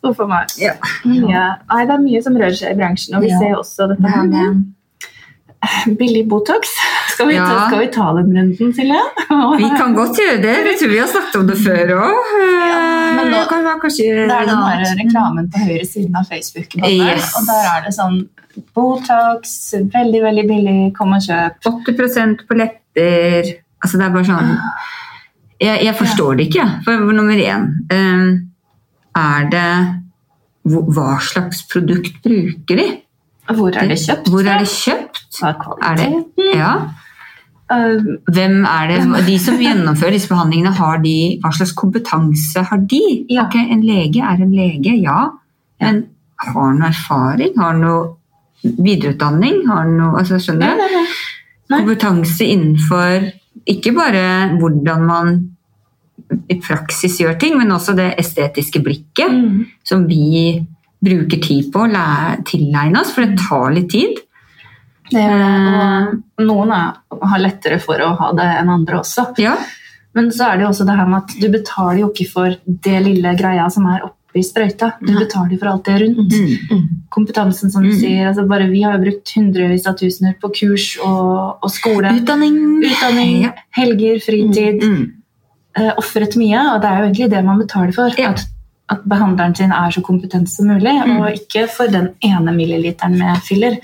Uff 0.08 0.20
a 0.24 0.26
meg. 0.32 0.48
Ja. 0.64 0.74
Ja. 1.04 1.46
Nei, 1.68 1.84
det 1.86 1.94
er 1.98 2.04
mye 2.08 2.22
som 2.24 2.38
rører 2.40 2.56
seg 2.56 2.72
i 2.72 2.80
bransjen, 2.80 3.16
og 3.20 3.22
vi 3.26 3.30
Ja. 3.34 3.40
ser 3.42 3.54
også 3.60 3.88
dette 3.92 4.08
her 4.16 4.24
med 4.32 4.64
billig 6.00 6.24
Botox. 6.32 6.72
Skal 7.20 7.28
vi, 7.28 7.36
ta, 7.36 7.46
Ja. 7.52 7.68
skal 7.68 7.80
vi 7.84 7.88
ta 7.92 8.06
den 8.16 8.30
runden, 8.38 8.74
Silje? 8.78 9.00
Vi 9.60 9.70
kan 9.76 9.94
godt 9.98 10.16
gjøre 10.22 10.38
det. 10.42 10.54
Jeg 10.70 10.78
tror 10.80 10.92
vi 10.94 11.00
har 11.04 11.08
snakket 11.12 11.36
om 11.42 11.48
det 11.50 11.58
før 11.60 11.92
òg. 12.00 12.14
men 13.20 13.32
nå- 13.34 13.48
kan 13.50 13.64
være 13.66 13.80
kanskje 13.82 14.06
Det 14.16 14.36
er 14.36 14.46
den 14.48 14.62
der 14.64 14.94
reklamen 15.04 15.50
på 15.52 15.64
høyre 15.68 15.86
siden 15.86 16.16
av 16.16 16.24
Facebook-banneren, 16.30 17.18
Yes. 17.18 17.34
og 17.36 17.46
der 17.50 17.66
er 17.76 17.82
det 17.86 17.94
sånn 17.98 18.20
Botox, 18.76 19.74
veldig, 19.94 20.22
veldig 20.24 20.46
billig, 20.48 20.94
kom 20.98 21.14
og 21.14 21.22
kjøp. 21.22 21.60
80% 21.66 22.46
på 22.48 22.58
lepper 22.58 23.52
Altså, 23.84 23.98
det 23.98 24.06
er 24.08 24.14
bare 24.16 24.28
sånn 24.28 24.50
Jeg, 25.62 25.84
jeg 25.86 25.96
forstår 25.96 26.38
det 26.40 26.48
ikke. 26.50 26.66
For 26.86 27.12
nummer 27.14 27.36
én 27.36 27.68
eh, 27.92 28.40
Er 29.20 29.50
det 29.52 29.70
Hva 30.70 31.20
slags 31.24 31.62
produkt 31.72 32.22
bruker 32.24 32.76
de? 32.82 32.88
Hvor 33.50 33.74
er 33.76 33.88
det 33.90 33.98
kjøpt? 33.98 34.28
Hvor 34.30 34.46
er 34.46 34.60
det 34.60 34.68
kjøpt? 34.70 35.42
Er 35.82 35.96
det? 35.98 36.10
Ja. 36.56 36.74
Uh, 37.70 38.18
Hvem 38.34 38.64
er 38.66 38.88
det? 38.90 39.26
De 39.28 39.36
som 39.40 39.60
gjennomfører 39.62 40.16
disse 40.18 40.30
behandlingene, 40.32 40.72
har 40.74 40.98
de, 41.04 41.16
hva 41.44 41.52
slags 41.54 41.74
kompetanse 41.78 42.64
har 42.66 42.80
de? 42.90 43.02
Ja. 43.30 43.44
Ok, 43.46 43.56
En 43.62 43.84
lege 43.86 44.24
er 44.26 44.42
en 44.42 44.52
lege, 44.56 44.96
ja. 45.04 45.20
Men 45.82 46.04
har 46.42 46.56
han 46.72 46.80
noe 46.82 46.90
erfaring? 46.90 47.54
Har 47.60 47.76
han 47.76 47.84
noe 47.84 48.16
videreutdanning? 48.80 49.62
Har 49.70 49.84
han 49.86 49.98
noe, 50.00 50.18
altså, 50.20 50.40
skjønner 50.42 50.74
du? 50.74 50.82
nei, 50.82 50.90
nei. 50.96 51.06
Nei. 51.70 51.80
Kompetanse 51.84 52.48
innenfor 52.50 53.28
ikke 53.70 53.94
bare 53.94 54.24
hvordan 54.58 55.04
man 55.06 55.36
i 56.50 56.58
praksis 56.62 57.20
gjør 57.22 57.38
ting, 57.42 57.56
men 57.58 57.70
også 57.74 57.94
det 57.98 58.12
estetiske 58.22 58.82
blikket 58.86 59.30
Mm. 59.30 59.66
som 59.86 60.08
vi 60.10 60.66
bruker 61.06 61.40
tid 61.42 61.70
på 61.74 61.86
å 61.86 62.44
tilegne 62.46 63.00
oss, 63.00 63.12
for 63.14 63.26
det 63.26 63.38
tar 63.40 63.72
litt 63.74 63.90
tid. 63.94 64.18
Det 65.10 65.24
gjør 65.24 65.42
det. 65.42 66.22
Og 66.40 66.46
noen 66.48 66.72
er, 66.76 66.94
har 67.32 67.40
lettere 67.44 67.80
for 67.82 68.02
å 68.06 68.14
ha 68.20 68.32
det 68.38 68.48
enn 68.62 68.70
andre 68.70 69.00
også. 69.02 69.28
Ja, 69.42 69.56
Men 70.16 70.32
så 70.34 70.48
er 70.50 70.58
det 70.58 70.64
jo 70.66 70.70
også 70.72 70.86
det 70.88 70.96
her 70.98 71.06
med 71.10 71.24
at 71.24 71.36
du 71.42 71.48
betaler 71.54 72.00
jo 72.02 72.08
ikke 72.10 72.30
for 72.32 72.56
det 72.66 73.02
lille 73.06 73.36
greia 73.38 73.68
som 73.72 73.86
er 73.92 74.02
oppi 74.08 74.42
sprøyta. 74.46 74.94
Du 75.02 75.12
Nei. 75.14 75.20
betaler 75.24 75.60
for 75.60 75.70
alt 75.72 75.86
det 75.86 76.00
rundt. 76.02 76.34
mm. 76.34 76.88
Kompetansen, 77.10 77.72
som 77.72 77.84
du 77.84 77.90
Mm. 77.90 78.00
sier. 78.00 78.28
Altså 78.30 78.48
bare 78.48 78.68
vi 78.70 78.82
har 78.84 78.98
jo 78.98 79.04
brukt 79.04 79.32
hundrevis 79.36 79.86
av 79.88 79.96
tusener 79.98 80.36
på 80.42 80.50
kurs 80.54 80.98
og, 81.04 81.60
og 81.64 81.70
skole. 81.74 82.12
Utdanning. 82.22 82.58
Utdanning, 82.84 83.42
Ja. 83.44 83.52
helger, 83.78 84.20
fritid. 84.20 84.82
Mm. 84.84 85.12
Eh, 85.78 85.92
Offret 85.98 86.36
mye, 86.38 86.60
og 86.76 86.82
det 86.82 86.90
er 86.90 86.98
jo 87.00 87.06
egentlig 87.10 87.30
det 87.30 87.46
man 87.46 87.60
betaler 87.60 87.94
for. 87.94 88.10
Ja. 88.18 88.30
At, 88.32 88.46
at 88.90 89.04
behandleren 89.08 89.56
sin 89.56 89.72
er 89.72 89.92
så 89.92 90.02
kompetent 90.02 90.50
som 90.50 90.68
mulig, 90.68 90.94
Mm. 91.06 91.20
og 91.22 91.34
ikke 91.38 91.68
for 91.70 91.88
den 91.88 92.10
ene 92.24 92.52
milliliteren 92.52 93.18
med 93.18 93.38
filler. 93.46 93.78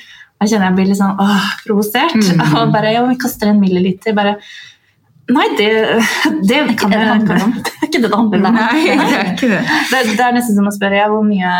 Jeg 0.44 0.52
kjenner 0.52 0.68
jeg 0.70 0.76
blir 0.78 0.88
litt 0.92 1.00
sånn 1.00 1.20
åh, 1.24 1.50
provosert. 1.66 2.16
Mm. 2.20 2.42
Og 2.62 2.72
bare, 2.76 2.92
ja, 2.96 3.04
vi 3.08 3.16
kaster 3.22 3.52
en 3.54 3.60
milliliter. 3.64 4.14
Bare, 4.18 4.36
nei, 5.32 5.46
det, 5.58 5.70
det, 6.46 6.58
er 6.60 6.72
ikke 6.74 6.90
det 6.92 7.00
det 7.02 7.10
handler 7.14 7.44
om. 7.48 7.54
Det 7.66 7.74
er 7.80 7.88
ikke 7.88 8.02
det 8.04 8.10
det 8.12 8.18
handler 8.20 8.42
om. 8.50 8.56
Nei, 8.56 8.80
det 8.84 9.20
er 9.20 9.28
ikke 9.32 9.50
det. 9.54 9.60
Det, 9.92 10.00
det 10.18 10.24
er 10.26 10.34
nesten 10.36 10.58
som 10.58 10.68
å 10.68 10.74
spørre 10.76 10.98
ja, 11.00 11.06
hvor 11.12 11.24
mye 11.26 11.52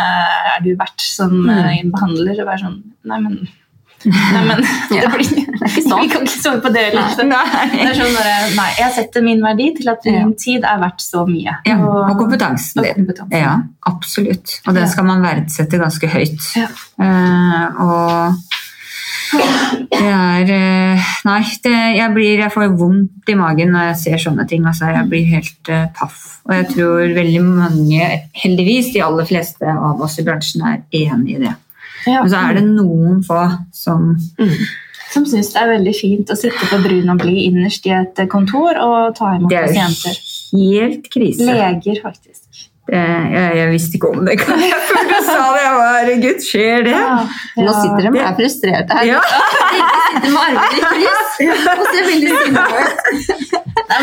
er 0.56 0.58
du 0.66 0.72
verdt 0.76 1.00
som 1.06 1.38
eh, 1.48 1.70
Mm. 1.80 1.92
behandler. 1.94 2.42
Og 2.42 2.50
være 2.50 2.60
sånn 2.66 2.76
Nei, 3.06 3.18
men, 3.22 3.36
nei, 4.10 4.40
men 4.50 4.60
det 4.90 5.08
blir, 5.14 5.30
Vi 5.72 5.82
kan 5.86 6.26
ikke 6.26 6.32
sove 6.34 6.60
på 6.64 6.72
det. 6.74 6.84
Liksom. 6.96 7.30
Det 7.32 7.86
er 7.86 7.96
sånn 7.96 8.12
bare, 8.18 8.34
nei, 8.58 8.66
Jeg 8.82 8.92
setter 8.98 9.24
min 9.24 9.40
verdi 9.44 9.70
til 9.78 9.88
at 9.94 10.04
min 10.10 10.34
tid 10.42 10.66
er 10.68 10.82
verdt 10.82 11.00
så 11.06 11.22
mye. 11.30 11.54
Ja, 11.66 11.78
og 11.80 12.12
kompetansen 12.20 12.82
og 12.82 12.88
din. 12.90 13.00
kompetansen. 13.06 13.38
Ja, 13.40 13.54
absolutt. 13.88 14.58
Og 14.66 14.76
det 14.76 14.84
skal 14.92 15.08
man 15.08 15.24
verdsette 15.24 15.80
ganske 15.80 16.10
høyt. 16.12 16.50
Ja. 16.58 16.68
Uh, 17.00 17.80
og 17.86 18.55
det 19.32 20.00
er 20.02 20.50
eh, 20.54 21.10
Nei, 21.26 21.40
det, 21.64 21.74
jeg, 21.96 22.12
blir, 22.14 22.40
jeg 22.44 22.52
får 22.54 22.74
vondt 22.78 23.30
i 23.32 23.36
magen 23.38 23.72
når 23.74 23.88
jeg 23.90 23.98
ser 24.02 24.22
sånne 24.26 24.46
ting. 24.48 24.66
Altså, 24.68 24.92
jeg 24.94 25.08
blir 25.10 25.26
helt 25.32 25.70
uh, 25.72 25.88
paff. 25.96 26.22
Og 26.46 26.54
jeg 26.54 26.68
tror 26.76 27.14
veldig 27.16 27.42
mange, 27.42 28.10
heldigvis 28.44 28.92
de 28.94 29.02
aller 29.02 29.26
fleste 29.28 29.72
av 29.72 30.02
oss 30.06 30.18
i 30.22 30.26
bransjen, 30.26 30.62
er 30.68 30.84
enig 30.94 31.36
i 31.36 31.42
det. 31.42 31.54
Ja. 32.06 32.20
Men 32.20 32.30
så 32.30 32.42
er 32.44 32.60
det 32.60 32.66
noen 32.68 33.22
få 33.26 33.40
som 33.74 34.12
Som 35.10 35.24
syns 35.26 35.52
det 35.54 35.58
er 35.58 35.72
veldig 35.72 35.94
fint 35.96 36.30
å 36.30 36.36
sitte 36.38 36.68
på 36.70 36.78
brun 36.82 37.10
og 37.10 37.18
blid 37.22 37.48
innerst 37.48 37.86
i 37.88 37.94
et 37.94 38.20
kontor 38.30 38.78
og 38.82 39.14
ta 39.18 39.32
imot 39.36 39.50
Det 39.50 39.58
er 39.58 39.74
jo 39.74 40.14
helt 40.52 41.10
krise. 41.10 41.46
Leger, 41.46 42.02
faktisk. 42.04 42.45
Det, 42.86 42.98
jeg, 43.34 43.54
jeg 43.58 43.70
visste 43.72 43.96
ikke 43.98 44.08
om 44.14 44.20
det. 44.26 44.36
Jeg 44.36 44.46
følte 44.90 45.16
du 45.16 45.24
sa 45.26 45.38
det. 45.56 45.62
Jeg 45.64 45.72
var, 45.74 45.88
Herregud, 45.96 46.42
skjer 46.46 46.84
det? 46.86 46.98
Nå 47.58 47.72
sitter 47.80 48.04
de 48.04 48.10
og 48.12 48.18
er 48.22 48.36
frustrerte 48.38 48.98
her. 49.00 49.08
Ja. 49.10 49.20
Sitter 50.06 50.30
med 50.32 50.40
armene 50.40 50.76
i 50.78 50.84
kryss 50.86 51.32
og 51.76 51.80
ser 51.92 52.06
veldig 52.06 52.36
sinne 52.40 52.62
ut. 52.62 53.56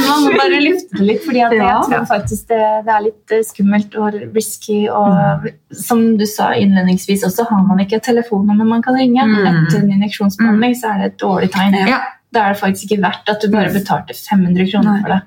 Man 0.03 0.25
må 0.25 0.33
bare 0.35 0.59
lufte 0.61 0.99
det 0.99 1.05
litt, 1.07 1.25
Ja. 1.33 1.47
jeg 1.53 1.87
tror 1.87 2.05
faktisk 2.09 2.47
det, 2.51 2.59
det 2.85 2.93
er 2.93 3.01
litt 3.07 3.33
eh, 3.33 3.41
skummelt 3.47 3.95
og 3.99 4.17
risky. 4.35 4.77
Og 4.91 5.47
som 5.83 6.03
du 6.19 6.25
sa 6.29 6.51
innledningsvis 6.59 7.23
også, 7.27 7.47
har 7.49 7.63
man 7.69 7.81
ikke 7.83 7.97
et 8.01 8.05
telefonnummer 8.11 8.67
man 8.75 8.83
kan 8.85 8.97
ringe 8.99 9.23
Mm. 9.23 9.47
etter 9.47 9.79
en 9.79 9.91
injeksjonsbehandling, 9.95 10.75
så 10.75 10.91
er 10.93 10.97
det 11.01 11.09
et 11.13 11.19
dårlig 11.23 11.49
tegn. 11.55 11.79
Ja. 11.87 12.01
Da 12.33 12.47
er 12.49 12.53
det 12.55 12.61
faktisk 12.61 12.91
ikke 12.91 13.03
verdt 13.07 13.29
at 13.31 13.41
du 13.43 13.49
bare 13.53 13.71
betalte 13.73 14.13
500 14.17 14.69
kroner 14.71 14.91
Nei. 14.91 15.01
for 15.05 15.15
det. 15.15 15.21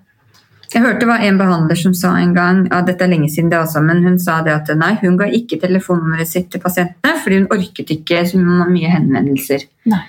Jeg 0.75 0.83
hørte 0.83 1.07
var 1.07 1.23
en 1.23 1.39
behandler 1.39 1.79
som 1.79 1.93
sa 1.95 2.15
en 2.19 2.33
gang 2.35 2.65
ja, 2.71 2.81
dette 2.83 3.05
er 3.05 3.09
lenge 3.13 3.29
siden 3.31 3.51
det 3.53 3.59
også, 3.61 3.83
men 3.87 4.03
hun 4.05 4.19
sa 4.19 4.41
det 4.43 4.53
at 4.53 4.71
nei, 4.77 4.95
hun 5.03 5.17
ga 5.21 5.29
ikke 5.31 5.61
telefonnummeret 5.63 6.27
sitt 6.29 6.51
til 6.51 6.61
pasientene 6.61 7.13
fordi 7.23 7.39
hun 7.43 7.47
orket 7.55 7.91
ikke 7.95 8.23
så 8.27 8.39
mye 8.41 8.91
henvendelser. 8.91 9.67
Nei. 9.87 10.01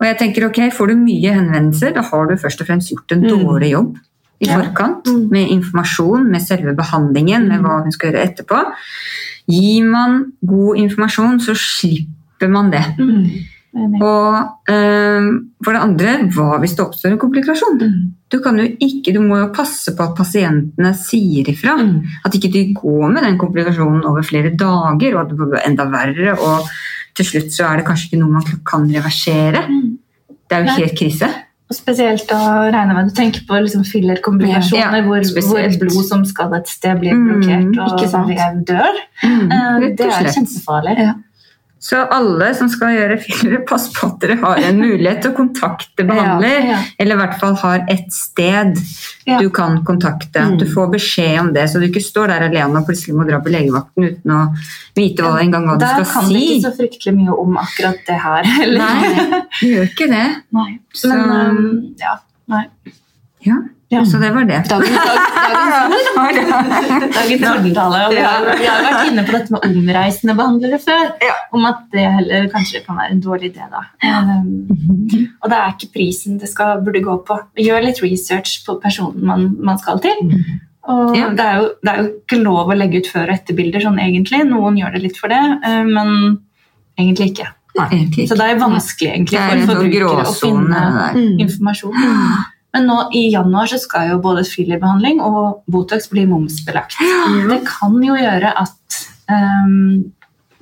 Og 0.00 0.06
jeg 0.06 0.18
tenker 0.20 0.46
ok, 0.48 0.60
Får 0.76 0.92
du 0.92 0.94
mye 1.00 1.32
henvendelser, 1.38 1.94
da 1.96 2.02
har 2.02 2.26
du 2.28 2.36
først 2.36 2.60
og 2.60 2.66
fremst 2.68 2.90
gjort 2.92 3.12
en 3.16 3.22
Mm. 3.24 3.28
dårlig 3.44 3.70
jobb 3.70 3.96
i 4.40 4.46
Ja. 4.46 4.58
forkant 4.60 5.06
Mm. 5.06 5.30
med 5.30 5.48
informasjon, 5.48 6.30
med 6.30 6.40
selve 6.42 6.74
behandlingen, 6.76 7.48
med 7.48 7.60
hva 7.62 7.82
hun 7.82 7.92
skal 7.92 8.12
gjøre 8.12 8.24
etterpå. 8.28 8.60
Gir 9.48 9.84
man 9.84 10.32
god 10.44 10.76
informasjon, 10.76 11.40
så 11.40 11.54
slipper 11.54 12.48
man 12.50 12.70
det. 12.70 12.84
Mm. 12.98 14.00
Og 14.02 14.34
eh, 14.68 15.26
for 15.64 15.72
det 15.72 15.82
andre, 15.82 16.28
hva 16.30 16.58
hvis 16.60 16.76
det 16.76 16.84
oppstår 16.86 17.12
en 17.12 17.18
komplikasjon? 17.18 17.78
Du, 18.34 18.64
ikke, 18.82 19.12
du 19.14 19.20
må 19.22 19.38
jo 19.38 19.52
passe 19.54 19.94
på 19.96 20.02
at 20.02 20.16
pasientene 20.18 20.90
sier 20.98 21.46
ifra. 21.52 21.76
At 22.26 22.34
ikke 22.34 22.50
de 22.52 22.64
går 22.74 23.08
med 23.14 23.22
den 23.22 23.38
komplikasjonen 23.38 24.04
over 24.10 24.22
flere 24.26 24.50
dager, 24.58 25.14
og 25.14 25.20
at 25.24 25.32
det 25.32 25.38
blir 25.38 25.62
enda 25.64 25.86
verre. 25.92 26.34
Og 26.40 26.68
til 27.14 27.28
slutt 27.28 27.52
så 27.54 27.68
er 27.70 27.80
det 27.80 27.86
kanskje 27.88 28.10
ikke 28.10 28.22
noe 28.24 28.38
man 28.40 28.46
kan 28.66 28.86
reversere. 28.90 29.64
Det 30.50 30.56
er 30.58 30.64
jo 30.66 30.78
helt 30.82 30.98
krise. 30.98 31.30
Og 31.64 31.76
spesielt 31.78 32.28
å 32.34 32.38
regne 32.68 32.92
med 32.92 33.08
du 33.08 33.14
tenker 33.16 33.46
på 33.48 33.56
liksom 33.56 33.86
fillerkomplikasjoner, 33.88 34.98
Ja, 34.98 35.04
hvor, 35.06 35.22
hvor 35.48 35.60
et 35.62 35.78
blod 35.80 36.04
som 36.04 36.24
skal 36.28 36.52
et 36.58 36.68
sted, 36.68 36.98
blir 37.00 37.14
Mm, 37.16 37.70
blokkert, 37.72 38.14
og 38.14 38.28
vev 38.28 38.58
dør. 38.68 38.98
Mm, 39.22 39.48
Rett 39.80 39.96
Det 39.96 40.10
er 40.10 40.28
kjempefarlig. 40.28 40.98
Ja. 40.98 41.14
Så 41.84 41.98
alle 42.16 42.46
som 42.56 42.68
skal 42.72 42.94
gjøre 42.94 43.18
filler, 43.20 43.58
pass 43.68 43.90
på 43.92 44.06
at 44.08 44.14
dere 44.22 44.38
har 44.40 44.60
en 44.70 44.78
mulighet 44.80 45.18
til 45.20 45.34
å 45.34 45.36
kontakte 45.36 46.06
behandler. 46.08 46.54
Ja, 46.54 46.70
ja. 46.70 46.78
Eller 47.02 47.18
i 47.18 47.20
hvert 47.20 47.34
fall 47.42 47.58
har 47.60 47.82
et 47.92 48.06
sted 48.14 48.78
Ja. 49.28 49.36
du 49.40 49.50
kan 49.52 49.76
kontakte. 49.84 50.40
At 50.40 50.56
du 50.60 50.64
får 50.70 50.88
beskjed 50.94 51.34
om 51.42 51.50
det, 51.52 51.66
så 51.68 51.80
du 51.82 51.84
ikke 51.90 52.00
står 52.04 52.32
der 52.32 52.46
alene 52.48 52.80
og 52.80 52.88
plutselig 52.88 53.14
må 53.18 53.26
dra 53.28 53.38
på 53.44 53.52
legevakten 53.52 54.08
uten 54.08 54.32
å 54.32 54.40
vite 54.96 55.24
hva, 55.26 55.34
engang 55.44 55.68
hva 55.68 55.76
du 55.76 55.84
Der 55.84 56.00
skal 56.04 56.22
kan 56.22 56.32
det 56.32 56.40
ikke 56.46 56.64
så 56.64 56.72
fryktelig 56.80 57.14
mye 57.20 57.36
om 57.44 57.60
akkurat 57.60 58.00
det 58.08 58.18
her. 58.24 58.50
Eller? 58.64 58.80
Nei, 58.80 59.42
du 59.60 59.66
gjør 59.74 59.88
ikke 59.92 60.08
det. 60.16 60.26
Nei. 60.56 60.68
Så- 60.94 61.12
Men 61.12 61.30
um, 61.58 61.94
ja. 62.00 62.16
Nei. 62.48 62.64
Ja, 63.44 63.60
Ja. 63.94 64.02
Så 64.08 64.18
det 64.22 64.30
var 64.34 64.44
det. 64.48 64.60
Dagens, 64.70 64.98
dagens 66.18 67.14
Dagens 67.14 67.46
ordentale. 67.50 68.00
Og 68.08 68.14
vi 68.14 68.22
har, 68.24 68.46
vi 68.58 68.66
har 68.68 68.82
vært 68.84 69.08
inne 69.10 69.24
på 69.26 69.34
dette 69.36 69.54
med 69.54 69.66
omreisende 69.68 70.36
behandlere 70.38 70.80
før. 70.82 71.12
Om 71.54 71.66
at 71.70 71.80
det 71.94 72.04
heller 72.16 72.48
kanskje 72.52 72.82
kan 72.86 72.98
være 73.00 73.14
en 73.16 73.22
dårlig 73.24 73.52
idé. 73.52 73.66
da. 73.72 73.82
Um, 74.04 74.68
og 75.42 75.50
det 75.52 75.58
er 75.60 75.74
ikke 75.74 75.92
prisen 75.98 76.38
det 76.42 76.50
skal, 76.50 76.82
burde 76.84 77.02
gå 77.04 77.16
på. 77.28 77.38
Gjør 77.64 77.84
litt 77.86 78.02
research 78.04 78.62
på 78.66 78.78
personen 78.82 79.24
man, 79.30 79.50
man 79.60 79.78
skal 79.82 80.00
til. 80.04 80.24
Og 80.84 81.14
Ja. 81.16 81.30
det, 81.32 81.44
er 81.44 81.60
jo, 81.62 81.68
det 81.80 81.92
er 81.92 82.00
jo 82.02 82.08
ikke 82.12 82.42
lov 82.42 82.68
å 82.72 82.76
legge 82.76 83.00
ut 83.00 83.06
før- 83.08 83.30
og 83.30 83.36
etterbilder 83.38 83.80
sånn 83.86 84.00
egentlig. 84.02 84.42
Noen 84.48 84.76
gjør 84.80 84.96
det 84.98 85.04
litt 85.06 85.20
for 85.20 85.32
det, 85.32 85.40
uh, 85.64 85.84
men 85.88 86.40
egentlig 86.98 87.32
ikke. 87.32 87.50
Egentlig 87.74 88.28
Så 88.30 88.36
det 88.38 88.44
er 88.52 88.58
vanskelig 88.60 89.08
egentlig 89.10 89.38
for 89.40 89.58
sånn 89.58 89.70
forbrukere 89.70 90.26
å 90.30 90.34
finne 90.38 90.82
der. 90.98 91.16
Mm. 91.18 91.40
informasjon. 91.42 91.96
Men 92.74 92.88
nå 92.90 92.98
i 93.14 93.28
januar 93.30 93.70
så 93.70 93.78
skal 93.78 94.10
jo 94.10 94.20
både 94.22 94.42
fillerbehandling 94.48 95.20
og 95.22 95.62
Botox 95.70 96.08
bli 96.10 96.26
momsbelagt. 96.26 96.98
Det 97.48 97.60
kan 97.68 97.94
jo 98.02 98.16
gjøre 98.18 98.50
at 98.64 98.96
um, 99.30 100.10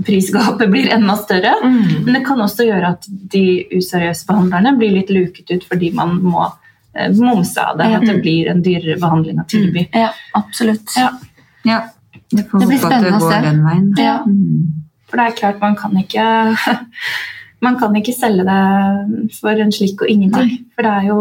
prisgapet 0.05 0.68
blir 0.70 0.90
enda 0.92 1.16
større. 1.16 1.55
Mm. 1.64 2.05
Men 2.05 2.18
det 2.18 2.25
kan 2.27 2.40
også 2.44 2.66
gjøre 2.68 2.92
at 2.96 3.09
de 3.09 3.44
useriøse 3.72 4.29
behandlerne 4.29 4.75
blir 4.77 4.92
litt 4.98 5.12
luket 5.14 5.55
ut 5.55 5.66
fordi 5.68 5.92
man 5.96 6.18
må 6.20 6.44
eh, 6.44 7.09
momse 7.16 7.64
av 7.64 7.81
det. 7.81 7.88
At 7.96 8.07
det 8.09 8.18
blir 8.20 8.51
en 8.53 8.62
dyrere 8.64 8.98
behandling 9.01 9.40
å 9.40 9.48
tilby. 9.48 9.88
Ja, 10.05 10.12
absolutt. 10.38 10.92
Ja. 10.98 11.14
Ja, 11.64 11.83
det 12.33 12.44
Det 12.44 12.66
blir 12.66 12.81
spennende 12.83 13.18
å 13.18 13.29
se. 13.31 14.03
Ja. 14.03 14.18
Mm. 14.27 14.83
For 15.09 15.20
det 15.20 15.29
er 15.29 15.38
klart, 15.38 15.61
man 15.61 15.77
kan 15.77 15.96
ikke 16.01 16.27
Man 17.62 17.77
kan 17.79 17.94
ikke 17.94 18.11
selge 18.11 18.42
det 18.42 19.35
for 19.37 19.61
en 19.62 19.68
slik 19.70 20.01
og 20.03 20.09
ingenting. 20.11 20.64
For 20.75 20.83
det 20.83 20.94
er 20.98 21.05
jo 21.12 21.18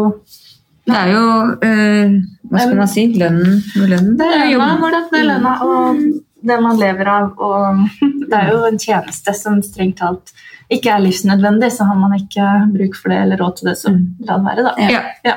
Det 0.88 0.98
er 0.98 1.12
jo 1.12 1.26
eh, 1.62 2.14
Hva 2.50 2.62
skal 2.64 2.78
man 2.80 2.90
si? 2.90 3.06
Lønnen 3.14 3.60
lønnen. 3.78 4.16
Det 4.18 4.28
er 4.28 4.48
jobben 4.50 4.80
vår, 4.82 4.96
er 5.00 5.28
lønna 5.28 5.52
og 5.66 6.00
det 6.42 6.56
man 6.62 6.80
lever 6.80 7.10
av. 7.12 7.28
Og 7.38 7.84
det 8.30 8.40
er 8.40 8.50
jo 8.50 8.64
en 8.66 8.80
tjeneste 8.82 9.34
som 9.38 9.62
strengt 9.64 10.00
talt 10.02 10.34
ikke 10.72 10.92
er 10.92 11.02
livsnødvendig, 11.04 11.68
så 11.74 11.84
har 11.84 11.98
man 12.00 12.14
ikke 12.16 12.48
bruk 12.72 12.94
for 12.96 13.12
det 13.12 13.18
eller 13.24 13.40
råd 13.42 13.58
til 13.58 13.68
det, 13.68 13.76
så 13.76 13.92
la 13.92 14.38
det 14.38 14.46
være, 14.46 14.62
da. 14.68 14.72
Ja. 14.88 15.02
Ja. 15.26 15.34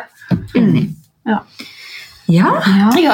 Ja. 1.26 1.40
Ja, 2.28 2.52
Ja, 2.66 2.90
Ja. 2.98 3.14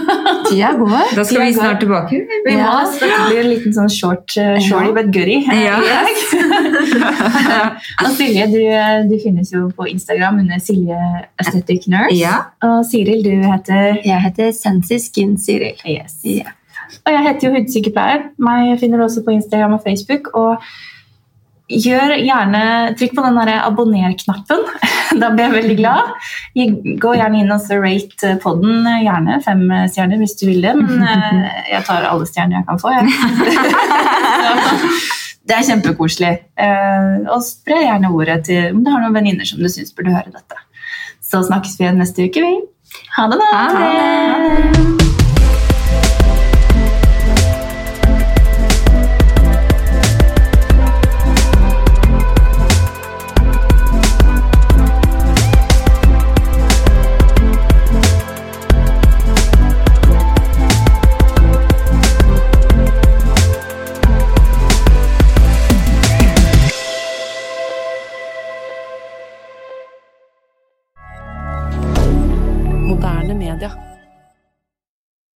tida 0.50 0.72
går. 0.78 1.14
da 1.16 1.24
skal 1.24 1.40
vi 1.44 1.52
snart 1.54 1.80
tilbake. 1.80 2.10
Vi 2.46 2.56
må, 2.56 2.58
Ja. 2.58 3.40
en 3.40 3.48
liten 3.50 3.72
sånn 3.72 3.88
short, 3.90 4.34
uh, 4.36 4.58
shorty 4.58 4.92
but 4.92 5.12
goodie. 5.14 5.44
eh, 5.52 5.64
Ja. 5.64 5.78
i 5.78 6.14
og 8.04 8.10
Silje, 8.16 8.46
du, 8.50 8.60
du 9.10 9.16
finnes 9.22 9.52
jo 9.52 9.68
på 9.76 9.86
Instagram 9.88 10.40
under 10.42 10.58
Silje 10.58 10.98
Aesthetic 11.38 11.86
Nurse. 11.86 12.16
Ja. 12.18 12.36
Og 12.62 12.84
Siril, 12.88 13.22
du 13.22 13.30
heter 13.46 14.00
Jeg 14.04 14.20
heter 14.26 14.52
Sensi 14.52 14.98
Skin 14.98 15.36
Cyril. 15.38 15.76
Yes. 15.86 16.18
Ja. 16.24 16.54
Og 17.06 17.12
jeg 17.12 17.24
heter 17.28 17.48
jo 17.48 17.54
hudsykepleier. 17.58 18.30
Meg 18.38 18.78
finner 18.80 18.98
du 18.98 19.04
også 19.04 19.22
på 19.24 19.34
Instagram 19.36 19.76
og 19.76 19.82
Facebook. 19.84 20.30
Og 20.34 20.56
gjør 21.68 22.14
gjerne 22.16 22.62
Trykk 22.96 23.14
på 23.14 23.24
den 23.26 23.38
abonner-knappen. 23.58 24.64
Da 25.22 25.30
blir 25.32 25.44
jeg 25.46 25.54
veldig 25.54 25.76
glad. 25.78 26.10
Gå 27.02 27.12
gjerne 27.16 27.40
inn 27.42 27.52
og 27.54 27.64
rate 27.82 28.34
podden. 28.42 28.84
Gjerne 29.04 29.38
fem 29.44 29.62
stjerner 29.92 30.20
hvis 30.20 30.36
du 30.40 30.46
vil 30.50 30.60
det, 30.64 30.74
men 30.78 31.02
eh, 31.06 31.62
jeg 31.72 31.84
tar 31.88 32.06
alle 32.10 32.26
stjerner 32.28 32.60
jeg 32.60 32.66
kan 32.68 32.82
få. 32.82 32.92
Jeg. 32.96 33.06
Det 35.48 35.56
er 35.56 35.64
kjempekoselig. 35.64 36.32
Eh, 36.60 37.14
Og 37.32 37.40
spre 37.46 37.78
gjerne 37.86 38.10
ordet 38.12 38.42
til 38.50 38.74
om 38.74 38.82
du 38.84 38.90
har 38.92 39.00
noen 39.00 39.16
venninner 39.16 39.48
som 39.48 39.62
du 39.62 39.68
syns 39.72 39.94
burde 39.96 40.12
høre 40.12 40.28
dette. 40.34 40.60
Så 41.24 41.40
snakkes 41.48 41.78
vi 41.80 41.86
igjen 41.86 42.00
neste 42.02 42.28
uke, 42.28 42.44
vi. 42.44 42.54
Ha 43.16 43.28
det, 43.32 43.40
da! 43.40 43.52
Ha 43.56 43.66
det. 43.88 45.07